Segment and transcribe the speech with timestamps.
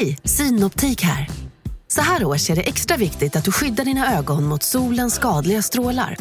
[0.00, 1.28] Hej, Synoptik här.
[1.88, 5.62] Så här års är det extra viktigt att du skyddar dina ögon mot solens skadliga
[5.62, 6.16] strålar.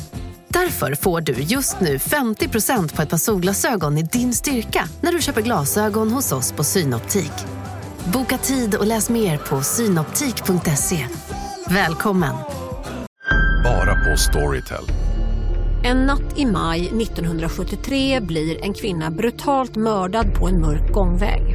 [0.47, 5.21] Därför får du just nu 50% på ett par solglasögon i din styrka när du
[5.21, 7.31] köper glasögon hos oss på Synoptik.
[8.13, 11.07] Boka tid och läs mer på synoptik.se.
[11.69, 12.35] Välkommen!
[13.63, 14.85] Bara på Storytel.
[15.83, 21.54] En natt i maj 1973 blir en kvinna brutalt mördad på en mörk gångväg.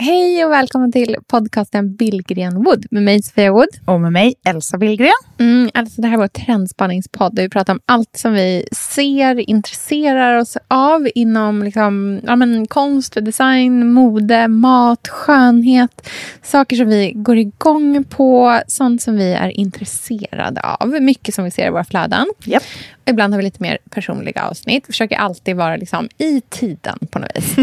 [0.00, 3.68] Hej och välkommen till podcasten Billgren Wood med mig Sofia Wood.
[3.84, 5.12] Och med mig Elsa Billgren.
[5.38, 9.50] Mm, alltså det här är vår trendspanningspodd där vi pratar om allt som vi ser,
[9.50, 16.08] intresserar oss av inom liksom, ja, men, konst, design, mode, mat, skönhet.
[16.42, 20.88] Saker som vi går igång på, sånt som vi är intresserade av.
[20.88, 22.26] Mycket som vi ser i våra flöden.
[22.46, 22.62] Yep.
[23.08, 24.84] Ibland har vi lite mer personliga avsnitt.
[24.86, 27.56] Vi försöker alltid vara liksom i tiden på något vis.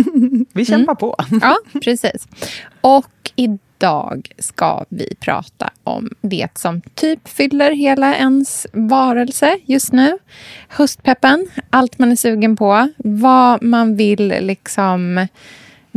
[0.54, 0.96] vi kämpar mm.
[0.96, 1.16] på.
[1.42, 2.28] ja, precis.
[2.82, 10.18] Och idag ska vi prata om det som typ fyller hela ens varelse just nu.
[10.68, 15.28] Höstpeppen, allt man är sugen på, vad man vill liksom...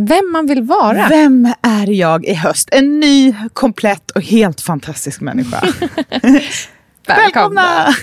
[0.00, 1.08] Vem man vill vara.
[1.08, 2.68] Vem är jag i höst?
[2.72, 5.60] En ny, komplett och helt fantastisk människa.
[7.06, 7.94] Välkomna!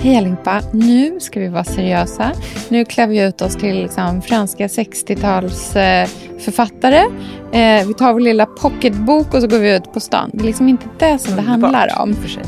[0.00, 0.60] Hej allihopa!
[0.72, 2.32] Nu ska vi vara seriösa.
[2.68, 7.02] Nu klär vi ut oss till liksom, franska 60-talsförfattare.
[7.52, 10.30] Eh, vi tar vår lilla pocketbok och så går vi ut på stan.
[10.32, 12.14] Det är liksom inte det som det handlar om.
[12.14, 12.42] För sig.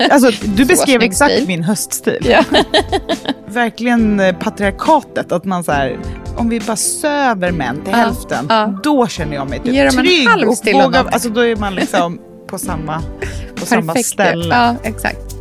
[0.10, 1.46] alltså, du beskrev exakt stil.
[1.46, 2.26] min höststil.
[2.30, 2.44] Ja.
[3.46, 5.32] Verkligen eh, patriarkatet.
[5.32, 5.98] Att man så här,
[6.36, 7.96] om vi bara söver män till ja.
[7.96, 8.80] hälften, ja.
[8.82, 10.28] då känner jag mig typ Ger trygg.
[10.48, 13.02] och vågar, alltså, då är man liksom på samma,
[13.54, 14.54] på samma ställe.
[14.54, 15.31] Ja, exakt.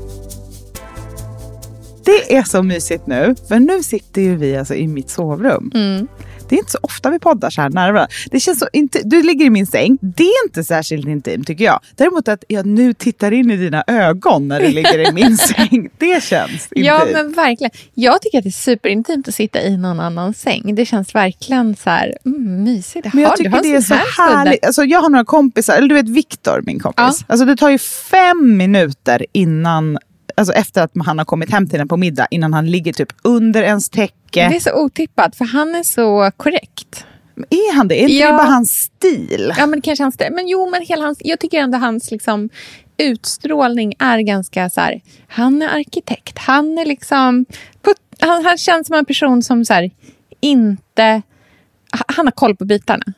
[2.06, 5.72] Det är så mysigt nu, för nu sitter ju vi alltså i mitt sovrum.
[5.74, 6.08] Mm.
[6.52, 8.14] Det är inte så ofta vi poddar så här nära varandra.
[8.32, 9.98] Det känns så inte, du ligger i min säng.
[10.02, 11.80] Det är inte särskilt intimt tycker jag.
[11.96, 15.90] Däremot att jag nu tittar in i dina ögon när du ligger i min säng.
[15.98, 16.86] Det känns intimt.
[16.86, 17.72] Ja men verkligen.
[17.94, 20.76] Jag tycker att det är superintimt att sitta i någon annans säng.
[20.76, 23.14] Det känns verkligen så här mm, mysigt.
[23.14, 24.66] Men jag tycker det är så härligt.
[24.66, 26.96] Alltså, jag har några kompisar, eller du vet Viktor min kompis.
[26.98, 27.26] Ja.
[27.28, 29.98] Alltså, det tar ju fem minuter innan
[30.38, 33.14] alltså efter att han har kommit hem till den på middag, innan han ligger typ
[33.22, 34.50] under ens täcke.
[34.50, 37.06] Det är så otippat, för han är så korrekt.
[37.50, 37.96] Är han det?
[37.96, 38.32] Är inte ja.
[38.32, 39.54] det bara hans stil?
[39.58, 40.28] Ja, men kanske hans stil.
[40.32, 42.50] Men jo, men hela hans, jag tycker ändå hans liksom,
[42.98, 46.38] utstrålning är ganska så här, han är arkitekt.
[46.38, 47.46] Han är liksom,
[48.20, 49.92] han, han känns som en person som så här,
[50.40, 51.22] inte,
[52.08, 53.14] han har koll på bitarna.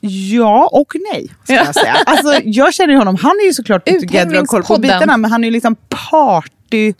[0.00, 1.96] Ja och nej, ska jag säga.
[2.06, 5.30] Alltså, jag känner ju honom, han är ju såklart together och koll på bitarna, men
[5.30, 6.94] han är ju liksom party...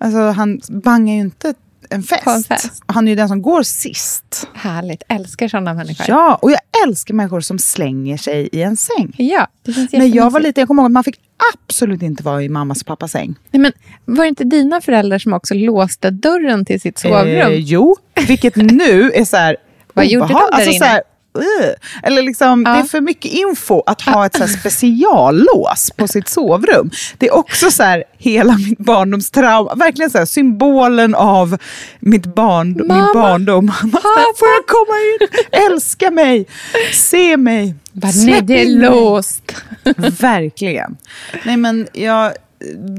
[0.00, 1.54] Alltså han bangar ju inte
[1.90, 2.26] en fest.
[2.26, 2.82] en fest.
[2.86, 4.48] Han är ju den som går sist.
[4.54, 6.06] Härligt, älskar sådana människor.
[6.08, 9.14] Ja, och jag älskar människor som slänger sig i en säng.
[9.18, 11.20] Ja, det känns När jag var liten, jag kommer ihåg att man fick
[11.54, 13.34] absolut inte vara i mammas och pappas säng.
[13.50, 13.72] Nej, men
[14.04, 17.28] var det inte dina föräldrar som också låste dörren till sitt sovrum?
[17.28, 17.96] Eh, jo,
[18.28, 19.56] vilket nu är så här...
[19.94, 21.02] Vad gjorde de där alltså, inne?
[22.02, 22.72] Eller liksom, ja.
[22.72, 26.90] Det är för mycket info att ha ett så speciallås på sitt sovrum.
[27.18, 31.58] Det är också så här, hela mitt barndomstrauma, verkligen så här, symbolen av
[32.00, 33.66] mitt barn, min barndom.
[33.82, 35.28] Mamma, får jag komma in?
[35.72, 36.46] Älska mig,
[36.92, 37.74] se mig.
[37.92, 39.54] Nej, det är låst.
[40.20, 40.96] Verkligen.
[41.44, 42.32] Nej, men jag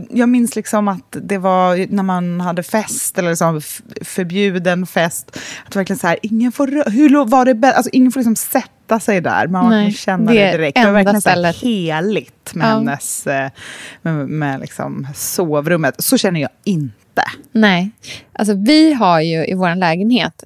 [0.09, 3.61] jag minns liksom att det var när man hade fest, eller liksom
[4.01, 8.35] förbjuden fest, att verkligen så här, ingen får, hur var det alltså, ingen får liksom
[8.35, 10.75] sätta sig där, man Nej, kan känna det, det direkt.
[10.75, 12.69] Det var verkligen så här heligt med ja.
[12.69, 13.51] hennes, eh,
[14.01, 15.95] med, med liksom sovrummet.
[15.97, 17.23] Så känner jag inte.
[17.51, 17.91] Nej,
[18.33, 20.43] alltså vi har ju i vår lägenhet,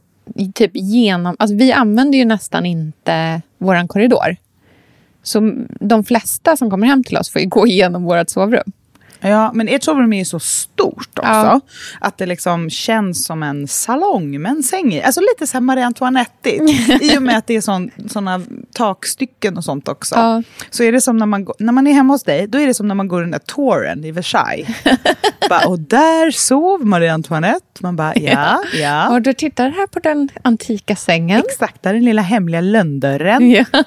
[0.55, 4.35] typ genom, alltså vi använder ju nästan inte vår korridor.
[5.23, 8.71] Så de flesta som kommer hem till oss får ju gå igenom vårt sovrum.
[9.23, 11.29] Ja, men ert sovrum är ju så stort också.
[11.31, 11.59] Ja.
[11.99, 15.03] Att det liksom känns som en salong med en säng i.
[15.03, 16.49] Alltså lite så här Marie Antoinette
[17.01, 18.41] I och med att det är sån, såna
[18.73, 20.15] takstycken och sånt också.
[20.15, 20.43] Ja.
[20.69, 22.73] Så är det som när man, när man är hemma hos dig, då är det
[22.73, 24.67] som när man går den där touren i Versailles.
[25.49, 27.65] bara, och där sov Marie Antoinette.
[27.81, 29.09] Man bara, ja, ja.
[29.09, 31.43] Och du tittar här på den antika sängen.
[31.49, 33.51] Exakt, där är den lilla hemliga lönndörren.
[33.51, 33.65] Ja.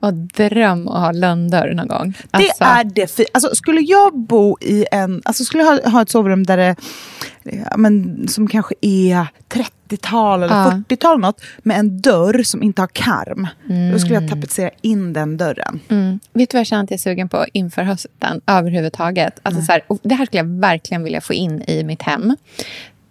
[0.00, 2.14] Och dröm att ha lönndörr någon gång.
[2.30, 5.22] Det Alltså, är det alltså, Skulle jag bo i en...
[5.24, 6.76] Alltså skulle ha, ha ett sovrum där det,
[7.76, 10.82] men, som kanske är 30-tal eller Ja.
[10.88, 13.46] 40-tal något, med en dörr som inte har karm.
[13.92, 15.80] Då skulle jag tapetsera in den dörren.
[15.88, 16.20] Mm.
[16.32, 19.40] Vet du vad jag känner att jag är sugen på inför hösten överhuvudtaget?
[19.42, 22.36] Alltså, så här, och det här skulle jag verkligen vilja få in i mitt hem.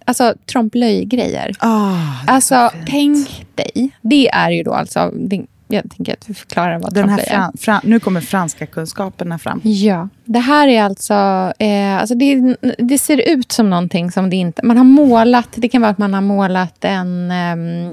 [0.06, 1.56] Alltså trompe-l'œil-grejer.
[1.60, 1.98] Ah,
[2.28, 3.90] Alltså, tänk dig.
[4.02, 5.12] Det är ju då alltså...
[5.16, 7.58] Det, jag tänker att vi förklarar vad den här är.
[7.58, 9.62] fran, nu kommer franska kunskaperna fram.
[9.64, 11.14] Ja, det här är alltså...
[11.60, 14.66] Eh, alltså det, det ser ut som någonting som det inte...
[14.66, 15.48] Man har målat...
[15.56, 17.32] Det kan vara att man har målat en...
[17.32, 17.90] ehm,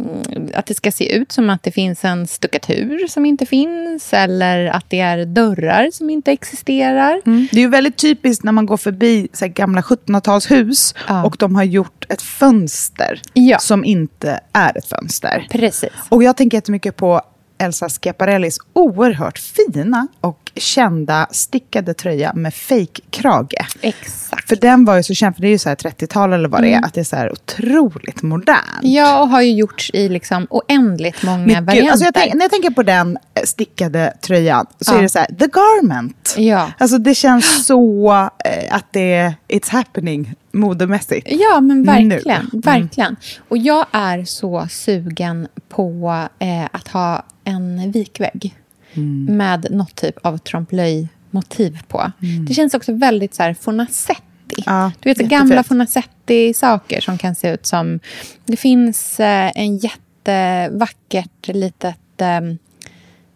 [0.54, 4.12] att det ska se ut som att det finns en stuckatur som inte finns.
[4.12, 7.20] Eller att det är dörrar som inte existerar.
[7.24, 11.24] Det är ju väldigt typiskt när man går förbi så gamla 1700-talshus Ja.
[11.24, 13.58] och de har gjort ett fönster Ja.
[13.58, 15.46] som inte är ett fönster.
[15.50, 15.90] Precis.
[16.08, 17.22] Och jag tänker jättemycket på
[17.62, 23.54] Elsa Schiaparellis oerhört fina och kända stickade tröja med fake-krage.
[23.80, 24.48] Exakt.
[24.48, 26.62] För den var ju så känd, för det är ju så här 30-tal eller vad
[26.62, 28.62] det är, att det är så här otroligt modernt.
[28.82, 31.90] Ja, och har ju gjorts i liksom oändligt många gud, varianter.
[31.90, 34.98] alltså jag tänk, när jag tänker på den eh, stickade tröjan så Ja.
[34.98, 36.34] är det så här, the garment.
[36.36, 36.72] Ja.
[36.78, 38.12] Alltså det känns så
[38.44, 41.28] eh, att det är, it's happening modemässigt.
[41.30, 42.40] Ja, men verkligen.
[42.52, 42.60] Mm.
[42.64, 43.16] verkligen.
[43.48, 48.54] Och jag är så sugen på eh, att ha en vikvägg
[48.94, 49.36] Mm.
[49.36, 52.12] med något typ av trompe-l'œil-motiv på.
[52.48, 54.22] Det känns också väldigt så här Fornasetti.
[54.66, 58.00] Ja, du vet, gamla Fornasetti-saker som kan se ut som...
[58.44, 62.40] Det finns eh, en jättevackert litet eh,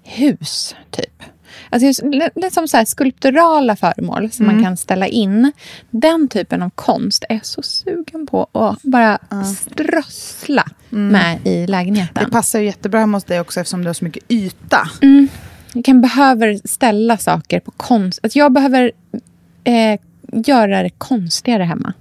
[0.02, 1.22] hus, typ.
[1.70, 4.56] Alltså just, li- lite som så här skulpturala föremål som Mm.
[4.56, 5.52] man kan ställa in.
[5.90, 9.18] Den typen av konst är jag så sugen på att bara
[9.56, 12.16] strössla med i lägenheten.
[12.16, 12.30] Mm.
[12.30, 14.88] Det passar ju jättebra hemma hos dig också eftersom du har så mycket yta.
[15.72, 18.20] Jag kan behöver ställa saker på konst.
[18.22, 18.92] Alltså jag behöver
[19.64, 20.00] eh,
[20.32, 21.92] göra det konstigare hemma.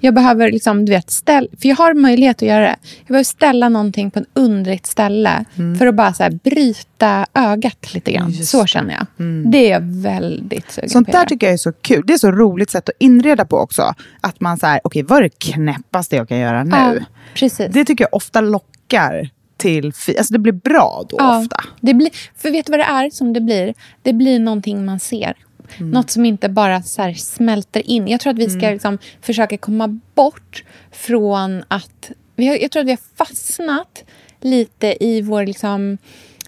[0.00, 2.76] Jag behöver liksom, du vet, ställ, för jag har möjlighet att göra det.
[2.98, 5.44] Jag behöver ställa någonting på ett undrigt ställe
[5.78, 8.30] för att bara så här, bryta ögat lite grann.
[8.30, 9.06] Just så känner jag.
[9.52, 12.02] Det är jag väldigt sugen Sånt på där tycker jag är så kul.
[12.06, 13.94] Det är så roligt sätt att inreda på också.
[14.20, 16.76] Att man säger, okej vad är det knäppaste jag kan göra nu?
[16.76, 16.94] Ja,
[17.34, 17.66] precis.
[17.70, 21.56] Det tycker jag ofta lockar till, alltså det blir bra då Ja, ofta.
[21.80, 23.74] Det blir, för vet du vad det är som det blir?
[24.02, 25.34] Det blir någonting man ser.
[25.78, 25.90] Mm.
[25.90, 28.08] Något som inte bara så smälter in.
[28.08, 28.72] Jag tror att vi ska Mm.
[28.72, 32.10] liksom försöka komma bort från att...
[32.36, 34.04] Vi har, jag tror att vi har fastnat
[34.40, 35.46] lite i vår...
[35.46, 35.98] Liksom,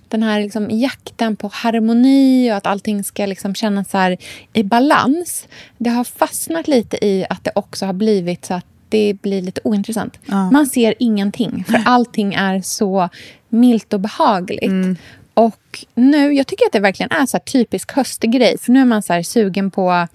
[0.08, 4.16] den här liksom jakten på harmoni och att allting ska liksom kännas så
[4.52, 5.48] i balans.
[5.78, 9.60] Det har fastnat lite i att det också har blivit så att det blir lite
[9.64, 10.18] ointressant.
[10.52, 13.08] Man ser ingenting, för allting är så
[13.48, 14.98] milt och behagligt.
[15.36, 18.58] Och nu, jag tycker att det verkligen är så här typisk höstgrej.
[18.58, 20.06] För nu är man så här sugen på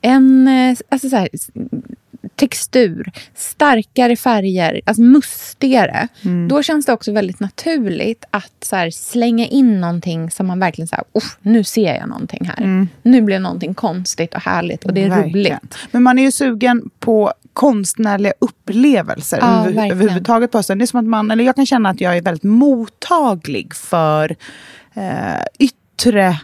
[0.00, 1.28] en eh, alltså så här,
[2.36, 6.08] textur, starkare färger, alltså mustigare.
[6.48, 10.96] Då känns det också väldigt naturligt att här, slänga in någonting som man verkligen så
[10.96, 12.86] här, "Uff, nu ser jag någonting här.
[13.02, 15.32] Nu blir någonting konstigt och härligt och det är Verkligen.
[15.32, 15.76] roligt.
[15.90, 20.78] Men man är ju sugen på konstnärliga upplevelser Ja, över, överhuvudtaget på hösten.
[20.78, 24.36] Det är som att man, eller jag kan känna att jag är väldigt mottaglig för
[24.94, 26.38] eh, yttre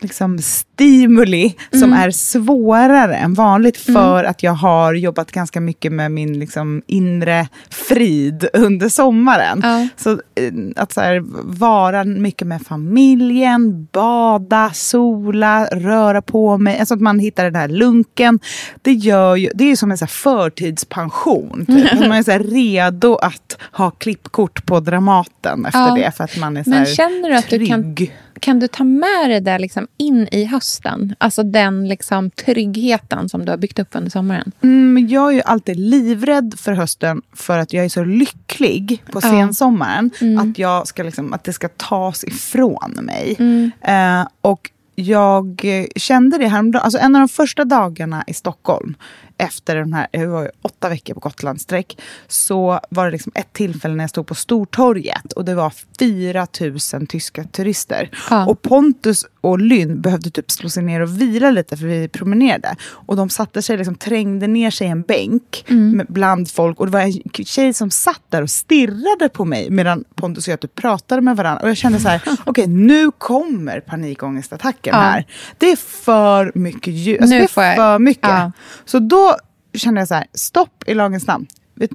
[0.00, 1.92] liksom, stimuli som Mm.
[1.98, 7.48] är svårare än vanligt för att jag har jobbat ganska mycket med min liksom, inre
[7.70, 9.60] frid under sommaren.
[9.62, 9.88] Ja.
[9.96, 11.20] Så eh, att så här,
[11.58, 16.78] vara mycket med familjen, bada, sola, röra på mig.
[16.78, 18.40] Alltså att man hittar den här lunken.
[18.82, 21.64] Det, gör ju, det är som en så förtidspension.
[21.66, 21.92] Typ.
[22.00, 25.94] Man är så redo att ha klippkort på Dramaten efter Ja.
[25.94, 26.12] det.
[26.16, 28.14] För att man är så Men känner du att du kan, trygg.
[28.40, 31.14] Kan du ta med det där liksom in i hösten?
[31.18, 34.52] Alltså den liksom tryggheten som du har byggt upp under sommaren.
[34.62, 39.20] Mm, jag är ju alltid livrädd för hösten för att jag är så lycklig på
[39.20, 40.10] sensommaren.
[40.40, 43.36] Att, jag ska liksom, att det ska tas ifrån mig.
[43.80, 44.70] Eh, och
[45.00, 48.94] jag eh, kände det häromdagen, alltså en av de första dagarna i Stockholm
[49.40, 53.32] efter den här, jag var ju åtta veckor på Gotland sträck, så var det liksom
[53.34, 56.46] ett tillfälle när jag stod på Stortorget och det var 4
[56.92, 58.10] 000 tyska turister.
[58.30, 58.46] Ja.
[58.46, 62.76] Och Pontus och Lynn behövde typ slå sig ner och vila lite för vi promenerade.
[62.90, 66.80] Och de satte sig, liksom, trängde ner sig i en bänk med, bland folk.
[66.80, 67.12] Och det var en
[67.44, 71.36] tjej som satt där och stirrade på mig medan Pontus och jag typ pratade med
[71.36, 71.62] varandra.
[71.62, 75.00] Och jag kände så här, okej nu kommer panikångestattacken Ja.
[75.00, 75.26] här.
[75.58, 77.20] Det är för mycket ljud.
[77.20, 78.28] Alltså, Nu det är för mycket.
[78.28, 78.52] Ja.
[78.84, 79.36] Så då
[79.74, 81.46] kände jag så här, stopp i lagens namn.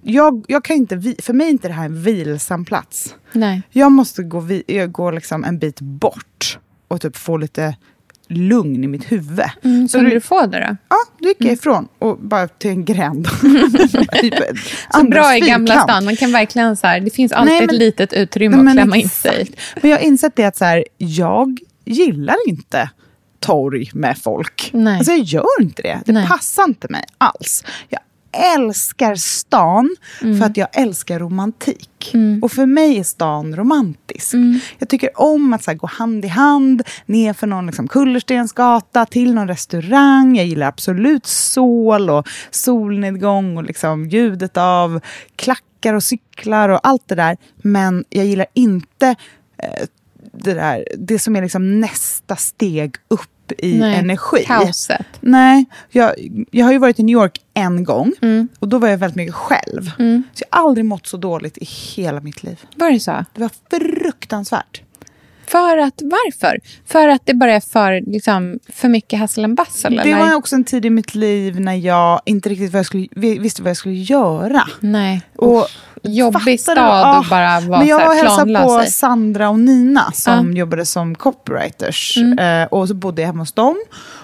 [0.04, 3.16] Jag, jag kan inte, för mig är inte det här en vilsam plats.
[3.34, 3.62] Nej.
[3.72, 7.76] Jag måste gå, vi, jag går liksom en bit bort och typ få lite
[8.28, 9.46] lugn i mitt huvud.
[9.64, 10.78] Mm, så du, du få det då?
[10.90, 13.28] ja, då gick jag ifrån och bara till en gränd.
[14.22, 14.34] Typ
[14.94, 16.06] Så bra i Gamla stan.
[16.06, 18.66] Man kan verkligen så här, det finns alltid Nej, men- ett litet utrymme Nej, att
[18.66, 19.56] men klämma in sig i.
[19.82, 22.90] Men jag har insett det att så här, jag gillar inte
[23.40, 24.70] torg med folk.
[24.74, 24.98] Nej.
[24.98, 26.02] Alltså jag gör inte det.
[26.06, 26.28] Det Nej.
[26.28, 27.64] passar inte mig alls.
[27.90, 28.00] Jag
[28.36, 30.40] älskar stan Mm.
[30.40, 31.90] för att jag älskar romantik.
[32.42, 34.34] Och för mig är stan romantisk.
[34.34, 34.60] Mm.
[34.80, 39.06] Jag tycker om att så här, gå hand i hand ner för någon liksom, kullerstensgata
[39.06, 40.36] till någon restaurang.
[40.36, 45.00] Jag gillar absolut sol och solnedgång och liksom, ljudet av
[45.36, 47.38] klackar och cyklar och allt det där.
[47.58, 49.16] Men jag gillar inte
[49.58, 49.86] eh,
[50.34, 54.44] det, där, det som är liksom nästa steg upp i Nej, energi.
[54.46, 55.06] Kaoset.
[55.22, 56.14] Nej, jag,
[56.52, 58.48] jag har ju varit i New York en gång Mm.
[58.60, 59.92] och då var jag väldigt mycket själv.
[60.34, 62.60] Så jag har aldrig mått så dåligt i hela mitt liv.
[62.76, 63.26] Var det så?
[63.34, 64.82] Det var fruktansvärt.
[65.48, 66.60] För att, varför?
[66.86, 70.04] För att det bara är för, liksom, för mycket hassel and bustle?
[70.04, 73.08] Det var också en tid i mitt liv när jag inte riktigt vad jag skulle,
[73.12, 74.64] vi- visste vad jag skulle göra.
[74.80, 75.22] Nej.
[75.36, 75.68] Och
[76.10, 78.84] Jobbig stad att bara vara Men jag var och hälsade på.
[78.92, 82.18] Sandra och Nina som jobbade som copywriters.
[82.18, 82.40] Mm.
[82.64, 83.76] Eh, och så bodde jag hemma hos dem.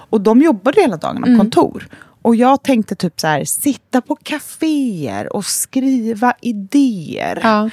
[0.10, 1.40] Och de jobbade hela dagen på Mm.
[1.40, 1.88] kontor.
[2.22, 7.40] Och jag tänkte typ så här, sitta på kaféer och skriva idéer.
[7.44, 7.70] Ja.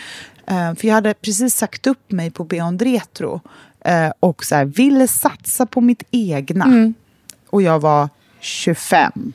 [0.46, 3.40] Eh, för jag hade precis sagt upp mig på Beyond Retro.
[3.84, 6.64] eh, och så här, ville satsa på mitt egna.
[6.64, 6.94] Mm.
[7.50, 8.08] Och jag var
[8.40, 9.32] 25.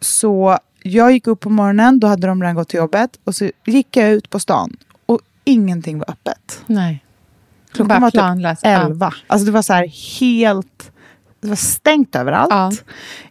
[0.00, 0.58] Så
[0.90, 3.10] jag gick upp på morgonen, då hade de redan gått till jobbet.
[3.24, 4.76] Och så gick jag ut på stan
[5.06, 6.62] och ingenting var öppet.
[6.66, 7.04] Nej.
[7.72, 8.58] Klockan Bara var typ.
[8.62, 9.14] 11.
[9.26, 9.86] Alltså det var så här
[10.20, 10.92] helt...
[11.40, 12.50] Det var stängt överallt.
[12.50, 12.72] Ja.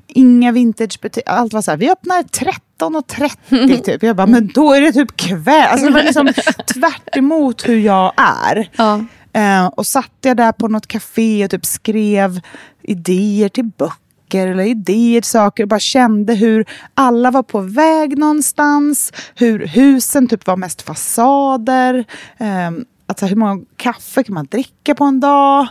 [0.08, 1.30] Inga vintagebutiker.
[1.30, 4.04] Allt var så här, vi öppnar 13.30 typ.
[4.04, 5.68] Jag bara, men då är det typ kväll.
[5.68, 6.28] Alltså det var liksom
[6.74, 8.70] tvärt emot hur jag är.
[8.76, 9.06] Ja.
[9.34, 12.42] Eh, och satt jag där på något café och typ skrev
[12.82, 18.18] idéer till böcker eller idéer till saker och bara kände hur alla var på väg
[18.18, 19.12] någonstans.
[19.36, 22.06] Hur husen typ var mest fasader.
[22.38, 22.72] Eh,
[23.10, 25.68] att så här, hur många kaffe kan man dricka på en dag?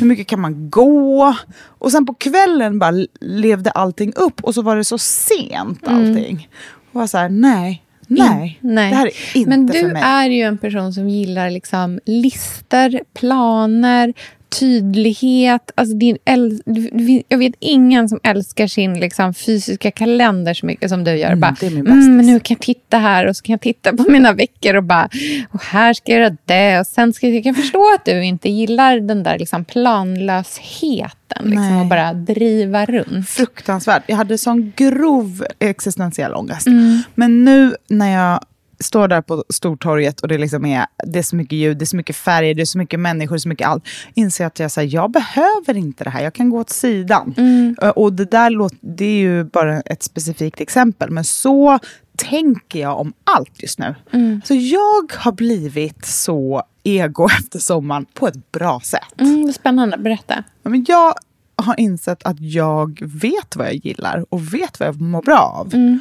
[0.00, 1.34] Hur mycket kan man gå?
[1.62, 6.48] Och sen på kvällen bara levde allting upp och så var det så sent allting.
[6.92, 8.90] Och var så här, nej, nej, Nej.
[8.90, 10.02] det här är inte Men du för mig.
[10.02, 14.14] är ju en person som gillar liksom lister, planer,
[14.58, 15.70] tydlighet.
[15.74, 21.04] Alltså din äl- jag vet ingen som älskar sin liksom fysiska kalender så mycket som
[21.04, 21.26] du gör.
[21.26, 23.42] Mm, bara, det är min mm, bästis." men nu kan jag titta här och så
[23.42, 25.08] kan jag titta på mina veckor och bara,
[25.52, 26.80] och här ska jag göra det.
[26.80, 31.44] Och sen ska jag, jag kan förstå att du inte gillar den där liksom planlösheten.
[31.44, 33.28] Liksom, och bara driva runt.
[33.28, 34.02] fruktansvärt.
[34.06, 36.66] Jag hade sån grov existentiell ångest.
[36.66, 37.02] Mm.
[37.14, 38.40] Men nu när jag
[38.80, 41.86] står där på Stortorget och det, liksom är, det är så mycket ljud, det är
[41.86, 43.84] så mycket färger, det är så mycket människor, så mycket allt.
[44.14, 47.34] Inser att jag, säger jag behöver inte det här, jag kan gå åt sidan.
[47.36, 47.76] Mm.
[47.82, 51.78] Ö, Och det där låter, det är ju bara ett specifikt exempel, men så
[52.16, 53.94] tänker jag om allt just nu.
[54.12, 54.40] Mm.
[54.44, 59.20] Så jag har blivit så ego efter sommaren på ett bra sätt.
[59.20, 60.44] Mm, spännande, berätta.
[60.62, 61.14] Men jag
[61.56, 65.74] har insett att jag vet vad jag gillar och vet vad jag mår bra av.
[65.74, 65.96] Eh,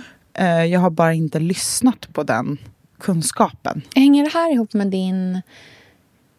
[0.45, 2.57] Jag har bara inte lyssnat på den
[2.99, 3.81] kunskapen.
[3.95, 5.41] Hänger det här ihop med din...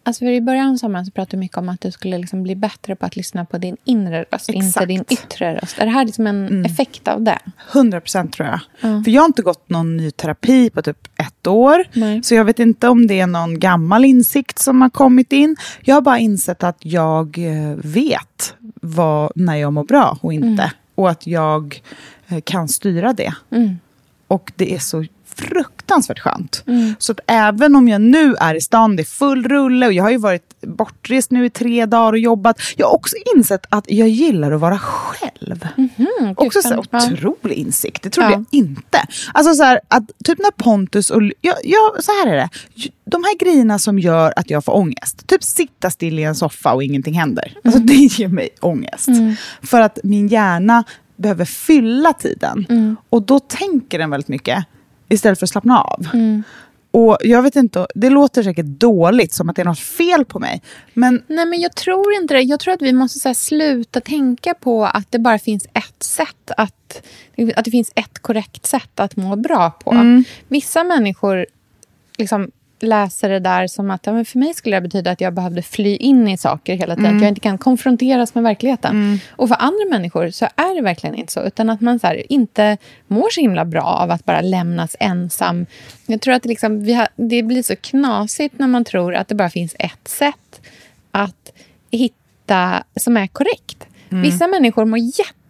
[0.02, 2.56] Alltså för I början av så pratade du mycket om att du skulle liksom bli
[2.56, 4.88] bättre på att lyssna på din inre röst, inte Exakt.
[4.88, 5.78] din yttre röst.
[5.78, 7.38] Är det här liksom en effekt av det?
[7.72, 8.60] 100 procent tror jag.
[9.04, 11.84] För jag har inte gått någon ny terapi på typ ett år.
[11.92, 12.22] Nej.
[12.22, 15.56] Så jag vet inte om det är någon gammal insikt som har kommit in.
[15.80, 20.72] Jag har bara insett att jag eh, vet vad, när jag mår bra och inte.
[20.94, 21.82] Och att jag
[22.28, 23.34] eh, kan styra det.
[24.30, 26.64] Och det är så fruktansvärt skönt.
[26.98, 30.02] Så att även om jag nu är i stan, det är full rulle och jag
[30.04, 32.60] har ju varit bortrest nu i tre dagar och jobbat.
[32.76, 35.66] Jag har också insett att jag gillar att vara själv.
[36.36, 37.14] också så här spännande.
[37.28, 38.34] otrolig insikt, det trodde Ja.
[38.34, 38.98] jag inte.
[39.34, 41.22] Alltså så här, att typ när Pontus och...
[41.40, 42.48] Ja, ja, så här är det.
[43.04, 45.26] De här grejerna som gör att jag får ångest.
[45.26, 47.54] Typ sitta still i en soffa och ingenting händer.
[47.64, 49.08] Alltså det ger mig ångest.
[49.62, 50.84] För att min hjärna
[51.20, 52.66] behöver fylla tiden.
[53.10, 54.64] Och då tänker den väldigt mycket
[55.08, 56.06] istället för att slappna av.
[56.90, 60.38] Och jag vet inte, det låter säkert dåligt, som att det är något fel på
[60.38, 60.62] mig.
[60.94, 62.40] Men Nej, men jag tror inte det.
[62.40, 66.50] Jag tror att vi måste här, sluta tänka på att det bara finns ett sätt
[66.56, 67.02] att...
[67.56, 69.90] Att det finns ett korrekt sätt att må bra på.
[69.90, 70.24] Mm.
[70.48, 71.46] Vissa människor
[72.18, 72.50] liksom
[72.82, 75.62] läser det där som att ja, men för mig skulle det betyda att jag behövde
[75.62, 77.16] fly in i saker hela tiden.
[77.16, 79.20] Att jag inte kan konfronteras med verkligheten.
[79.30, 81.42] Och för andra människor så är det verkligen inte så.
[81.42, 85.66] Utan att man så här, inte mår så himla bra av att bara lämnas ensam.
[86.06, 89.28] Jag tror att det, liksom, vi har, det blir så knasigt när man tror att
[89.28, 90.60] det bara finns ett sätt
[91.10, 91.52] att
[91.90, 93.86] hitta som är korrekt.
[94.22, 94.98] Vissa människor mår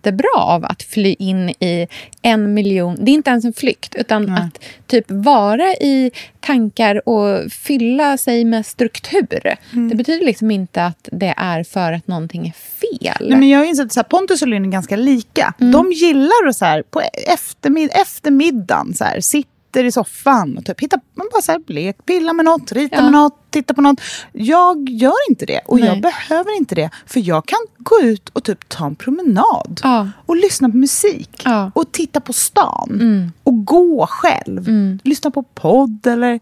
[0.01, 1.87] jättebra av att fly in i
[2.23, 2.97] en miljon...
[3.01, 8.45] Det är inte ens en flykt, utan att typ vara i tankar och fylla sig
[8.45, 9.57] med struktur.
[9.91, 13.29] Det betyder liksom inte att det är för att någonting är fel.
[13.29, 15.55] Nej, men jag har insett att Pontus och Lynn är ganska lika.
[15.61, 15.73] Mm.
[15.73, 19.21] De gillar att så här, på eftermid eftermiddagen så här,
[19.71, 22.97] sitter i soffan och typ hittar, man bara så här, lek, pilla med något, rita
[22.97, 23.03] Ja.
[23.03, 24.01] med något, titta på något.
[24.33, 26.01] Jag gör inte det och jag Nej.
[26.01, 26.91] behöver inte det.
[27.07, 30.09] För jag kan gå ut och typ ta en promenad Ja.
[30.27, 31.59] och lyssna på musik Ja.
[31.61, 31.71] Mm.
[31.75, 34.67] och titta på stan och gå själv.
[35.05, 36.41] Lyssna på podd eller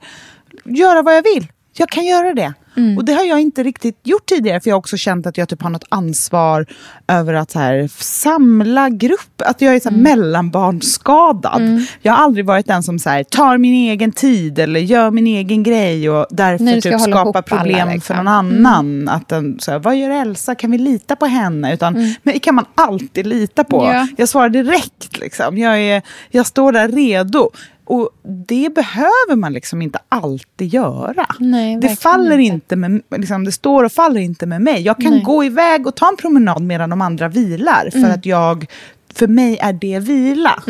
[0.64, 1.47] göra vad jag vill.
[1.73, 2.54] Jag kan göra det.
[2.78, 2.99] Mm.
[2.99, 5.49] Och det har jag inte riktigt gjort tidigare för jag har också känt att jag
[5.49, 6.66] typ har något ansvar
[7.08, 9.42] över att så här, samla grupp.
[9.47, 10.02] Att jag är så här, Mm.
[10.02, 11.87] mellanbarnsskadad.
[12.02, 15.26] Jag har aldrig varit den som så här, tar min egen tid eller gör min
[15.26, 18.00] egen grej och därför typ skapar ihop alla, problem liksom.
[18.00, 19.08] för någon annan.
[19.08, 20.54] Att den, så här, vad gör Elsa?
[20.54, 21.75] Kan vi lita på henne?
[21.75, 23.85] Utan, Men det kan man alltid lita på.
[23.85, 24.06] Ja.
[24.16, 25.18] Jag svarar direkt.
[25.18, 25.58] Liksom.
[25.58, 27.50] Jag, är, jag står där redo.
[27.88, 28.11] Och
[28.49, 31.26] det behöver man liksom inte alltid göra.
[31.38, 32.54] Nej, det faller inte.
[32.54, 34.83] inte med, liksom, det står och faller inte med mig.
[34.83, 35.23] Jag kan Nej.
[35.23, 37.90] gå iväg och ta en promenad medan de andra vilar.
[37.90, 38.66] För att jag,
[39.14, 40.62] för mig är det vila.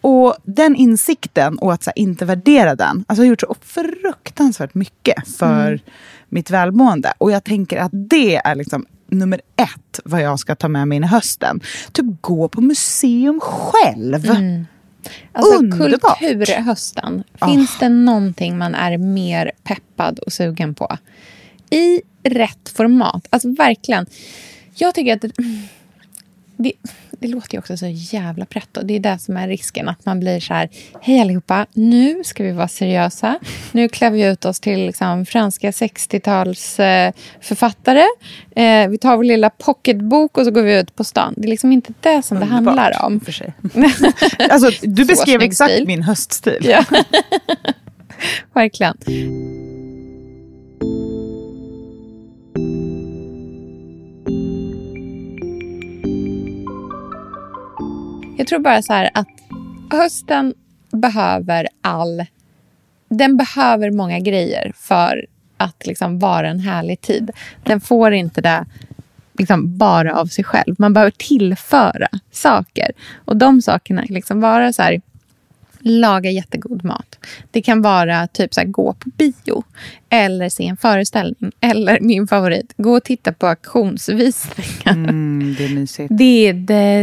[0.00, 5.28] Och den insikten och att här, inte värdera den, alltså, har gjort så fruktansvärt mycket
[5.28, 5.80] för
[6.28, 7.12] mitt välmående.
[7.18, 10.96] Och jag tänker att det är liksom nummer ett vad jag ska ta med mig
[10.96, 11.60] in i hösten.
[11.92, 14.26] Typ gå på museum själv.
[15.32, 16.18] Alltså Underbart.
[16.18, 17.24] kulturhösten.
[17.46, 20.98] Finns det någonting man är mer peppad och sugen på?
[21.70, 23.26] I rätt format.
[23.30, 24.06] Alltså verkligen.
[24.74, 25.24] Jag tycker att
[26.56, 26.72] det,
[27.24, 28.82] det, det låter ju också så jävla pretto.
[28.82, 29.88] Det är det som är risken.
[29.88, 30.68] Att man blir så här,
[31.00, 33.38] hej allihopa, nu ska vi vara seriösa.
[33.72, 37.12] Nu klär vi ut oss till liksom, franska 60-tals eh.
[38.56, 41.34] Eh, vi tar vår lilla pocketbok och så går vi ut på stan.
[41.36, 43.20] Det är liksom inte det som det Underbart, handlar om.
[43.20, 43.54] För sig.
[44.50, 46.58] alltså, du beskrev exakt min höststil.
[46.60, 46.84] Ja.
[48.54, 48.96] Verkligen.
[58.36, 59.28] Jag tror bara så här att
[59.90, 60.54] hösten
[60.90, 62.24] behöver all...
[63.08, 67.30] Den behöver många grejer för att liksom vara en härlig tid.
[67.62, 68.64] Den får inte det
[69.38, 70.74] liksom bara av sig själv.
[70.78, 72.90] Man behöver tillföra saker.
[73.24, 75.00] Och de sakerna kan liksom vara så här
[75.84, 77.18] laga jättegod mat.
[77.50, 79.64] Det kan vara typ så här, gå på bio
[80.08, 81.52] eller se en föreställning.
[81.60, 84.92] Eller min favorit, gå och titta på auktionsvisningar.
[85.08, 86.08] Mm, det är mysigt.
[86.10, 86.54] Det är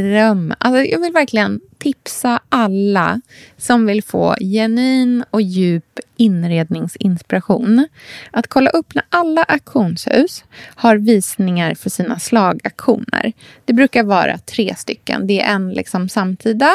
[0.02, 0.54] dröm.
[0.58, 3.22] Alltså, jag vill verkligen tipsa alla
[3.58, 7.88] som vill få genuin och djup inredningsinspiration
[8.32, 10.44] att kolla upp när alla auktionshus
[10.76, 13.34] har visningar för sina slagaktioner.
[13.65, 15.28] Det brukar vara tre stycken.
[15.28, 16.72] Det är en liksom samtida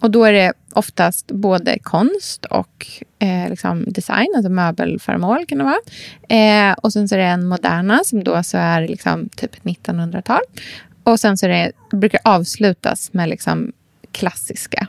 [0.00, 2.86] och då är det oftast både konst och
[3.18, 5.80] eh, liksom design, alltså möbelföremål kan det vara.
[6.28, 10.40] Eh, och sen så är det en moderna som då så är liksom typ 1900-tal.
[11.02, 13.72] Och sen så är det, brukar avslutas med liksom
[14.12, 14.86] klassiska.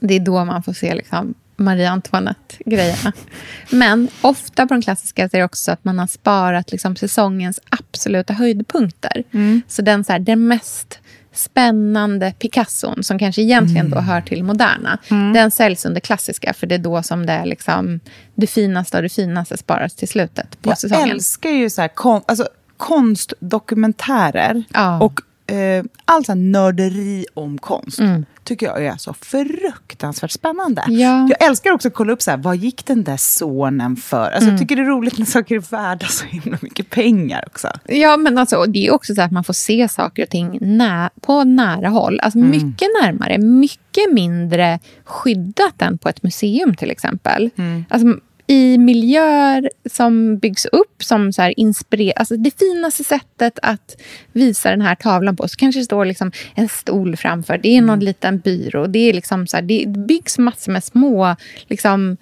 [0.00, 3.12] Det är då man får se liksom Marie Antoinette-grejerna.
[3.70, 7.60] Men ofta på de klassiska är det också så att man har sparat liksom säsongens
[7.70, 9.24] absoluta höjdpunkter.
[9.68, 10.99] Så den, så här, den mest
[11.32, 14.98] spännande Picasson, som kanske egentligen då hör till moderna,
[15.34, 18.00] den säljs under klassiska, för det är då som det är liksom
[18.34, 21.10] det finaste av det finaste sparas till slutet på Jag säsongen.
[21.10, 25.00] älskar ju så här, kon, alltså, konstdokumentärer Ja.
[25.00, 27.98] och eh, all så nörderi om konst.
[28.00, 28.24] Mm.
[28.44, 30.84] tycker jag är så fruktansvärt spännande.
[30.88, 31.28] Ja.
[31.28, 34.24] Jag älskar också att kolla upp så här, vad gick den där sonen för.
[34.24, 34.52] Alltså, Mm.
[34.52, 37.68] Jag tycker det är roligt när saker är värda så himla mycket pengar också.
[37.84, 41.10] Ja, men alltså, det är också så att man får se saker och ting nä
[41.20, 42.20] på nära håll.
[42.20, 47.50] Alltså mycket närmare, mycket mindre skyddat än på ett museum till exempel.
[47.88, 48.08] Alltså,
[48.50, 53.96] I miljöer som byggs upp som så här inspirer- alltså det finaste sättet att
[54.32, 55.48] visa den här tavlan på.
[55.48, 58.86] Så kanske det står liksom en stol framför, det är någon liten byrå.
[58.86, 61.36] Det, är liksom så här, det byggs massor med små
[61.66, 62.16] liksom,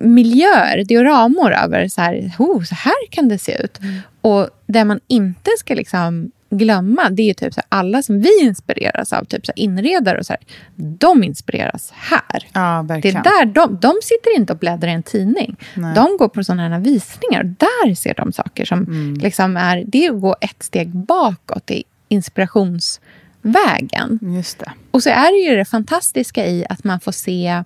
[0.00, 3.78] miljöer, dioramor över så här, oh, så här kan det se ut.
[4.20, 8.40] Och det man inte ska liksom glömma, det är typ så här, alla som vi
[8.40, 10.40] inspireras av, typ så här, inredare och så här,
[10.76, 12.46] de inspireras här.
[12.52, 15.56] Ja, Det är där de, de sitter inte och bläddrar i en tidning.
[15.74, 15.94] Nej.
[15.94, 17.40] De går på sådana här visningar.
[17.40, 19.14] och Där ser de saker som Mm.
[19.14, 19.84] liksom är...
[19.86, 24.18] Det är att gå ett steg bakåt i inspirationsvägen.
[24.22, 24.72] Just det.
[24.90, 27.64] Och så är det ju det fantastiska i att man får se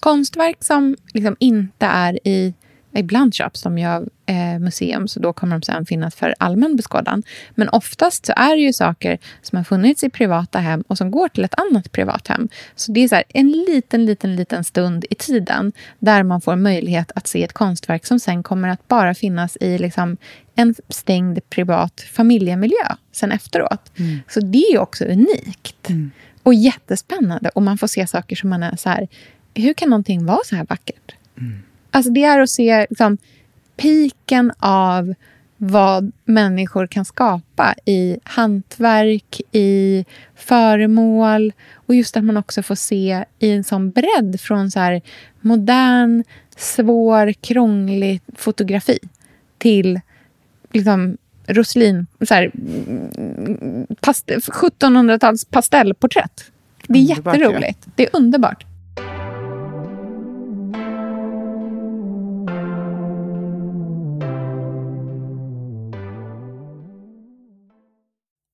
[0.00, 2.54] konstverk som liksom inte är i...
[2.94, 6.76] Ibland köps de ju av eh, museum, så då kommer de sen finnas för allmän
[6.76, 7.22] beskådan.
[7.54, 11.10] Men oftast så är det ju saker som har funnits i privata hem och som
[11.10, 12.48] går till ett annat privat hem.
[12.74, 16.56] Så det är så här, en liten, liten, liten stund i tiden där man får
[16.56, 20.16] möjlighet att se ett konstverk som sen kommer att bara finnas i liksom
[20.54, 23.92] en stängd privat familjemiljö sen efteråt.
[24.28, 25.88] Så det är också unikt.
[26.42, 27.48] Och jättespännande.
[27.48, 29.08] Och man får se saker som man är så här...
[29.54, 31.14] Hur kan någonting vara så här vackert?
[31.94, 33.18] Alltså det är att se liksom,
[33.76, 35.14] piken av
[35.56, 43.24] vad människor kan skapa i hantverk, i föremål och just att man också får se
[43.38, 45.02] i en sån bredd från så här
[45.40, 46.24] modern,
[46.56, 48.98] svår, krånglig fotografi
[49.58, 50.00] till
[50.72, 52.50] liksom Roslin, så här,
[54.00, 56.44] past- 1700-tals pastellporträtt.
[56.86, 57.86] Det är Underbart, jätteroligt.
[57.94, 58.64] Det är underbart.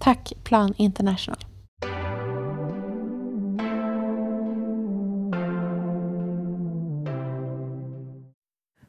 [0.00, 1.38] Tack Plan International.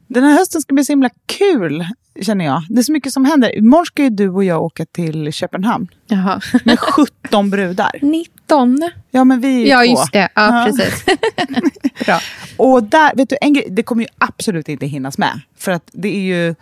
[0.08, 1.86] Den här hösten ska bli så himla kul,
[2.22, 2.64] känner jag.
[2.70, 3.58] Det är så mycket som händer.
[3.58, 6.42] Imorgon ska ju du och jag åka till Köpenhamn Jaha.
[6.66, 7.92] med 17 brudar.
[8.02, 8.92] 19.
[9.12, 9.86] Ja, men vi är ju Ja, två.
[10.02, 10.30] just det.
[10.36, 11.06] Ja, precis.
[12.06, 12.20] Bra.
[12.58, 15.40] Och där, vet du, en grej, det kommer ju absolut inte hinnas med.
[15.58, 16.56] För att det är ju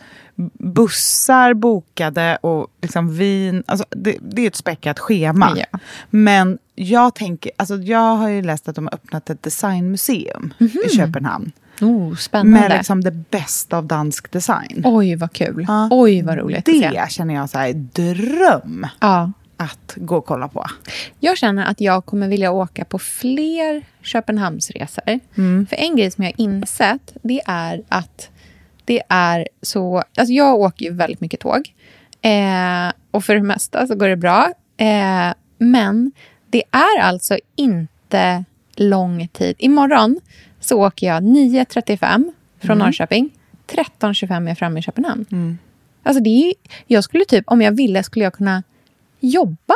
[0.54, 3.64] bussar bokade och liksom vin.
[3.68, 5.58] Alltså det, det är ett späckat schema.
[5.72, 5.80] Ja.
[6.10, 10.90] Men jag tänker, alltså jag har ju läst att de har öppnat ett designmuseum i
[10.90, 11.52] Köpenhamn.
[11.82, 12.60] Oh, spännande.
[12.60, 14.82] Med liksom det bästa av dansk design.
[14.86, 15.66] Oj, vad kul.
[15.68, 15.88] Ja.
[15.92, 16.66] Oj, vad roligt.
[16.66, 19.32] Det känner jag så här, dröm Ja.
[19.58, 20.66] att gå och kolla på.
[21.20, 25.20] Jag känner att jag kommer vilja åka på fler Köpenhamnsresor.
[25.70, 28.30] För en grej som jag har insett, det är att
[28.90, 29.98] det är så...
[29.98, 31.74] Alltså jag åker ju väldigt mycket tåg.
[32.22, 34.54] Eh, och för det mesta så går det bra.
[34.78, 36.12] Eh, men
[36.50, 38.44] det är alltså inte
[38.76, 39.56] lång tid.
[39.60, 40.20] Imorgon
[40.60, 43.30] så åker jag 9.35 från Norrköping.
[43.68, 45.26] 13.25 är jag framme i Köpenhamn.
[46.04, 46.54] Alltså det är,
[46.88, 48.64] jag skulle typ, om jag ville, skulle jag kunna
[49.20, 49.74] jobba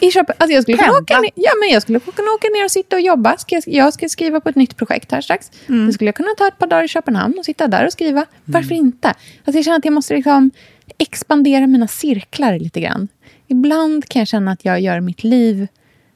[0.00, 2.64] i Köpen, alltså jag skulle kunna åka ner, ja, men jag skulle kunna åka ner
[2.64, 3.36] och sitta och jobba.
[3.36, 5.50] Ska jag, jag ska skriva på ett nytt projekt här strax.
[5.66, 8.26] Då skulle jag kunna ta ett par dagar i Köpenhamn och sitta där och skriva.
[8.44, 9.08] Varför inte?
[9.08, 10.50] Alltså jag känner att jag måste liksom
[10.98, 13.08] expandera mina cirklar lite grann.
[13.48, 15.68] Ibland kan jag känna att jag gör mitt liv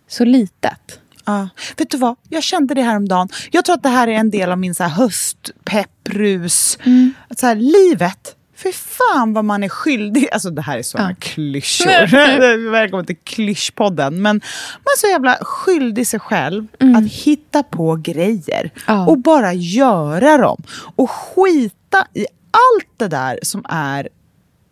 [0.08, 1.00] så litet.
[1.24, 1.48] Ja.
[1.76, 2.16] Vet du vad?
[2.28, 3.28] Jag kände det här om dagen.
[3.50, 6.78] Jag tror att det här är en del av min så här höstpepprus.
[7.36, 10.28] Så här, livet, för fan vad man är skyldig.
[10.32, 11.16] Alltså det här är såna Ja.
[11.18, 12.70] klyschor.
[12.70, 14.14] Välkommen till klyschpodden.
[14.22, 14.36] Men
[14.74, 18.70] man är så jävla skyldig sig själv att hitta på grejer.
[18.86, 19.06] Ja.
[19.06, 20.62] Och bara göra dem.
[20.96, 24.08] Och skita i allt det där som är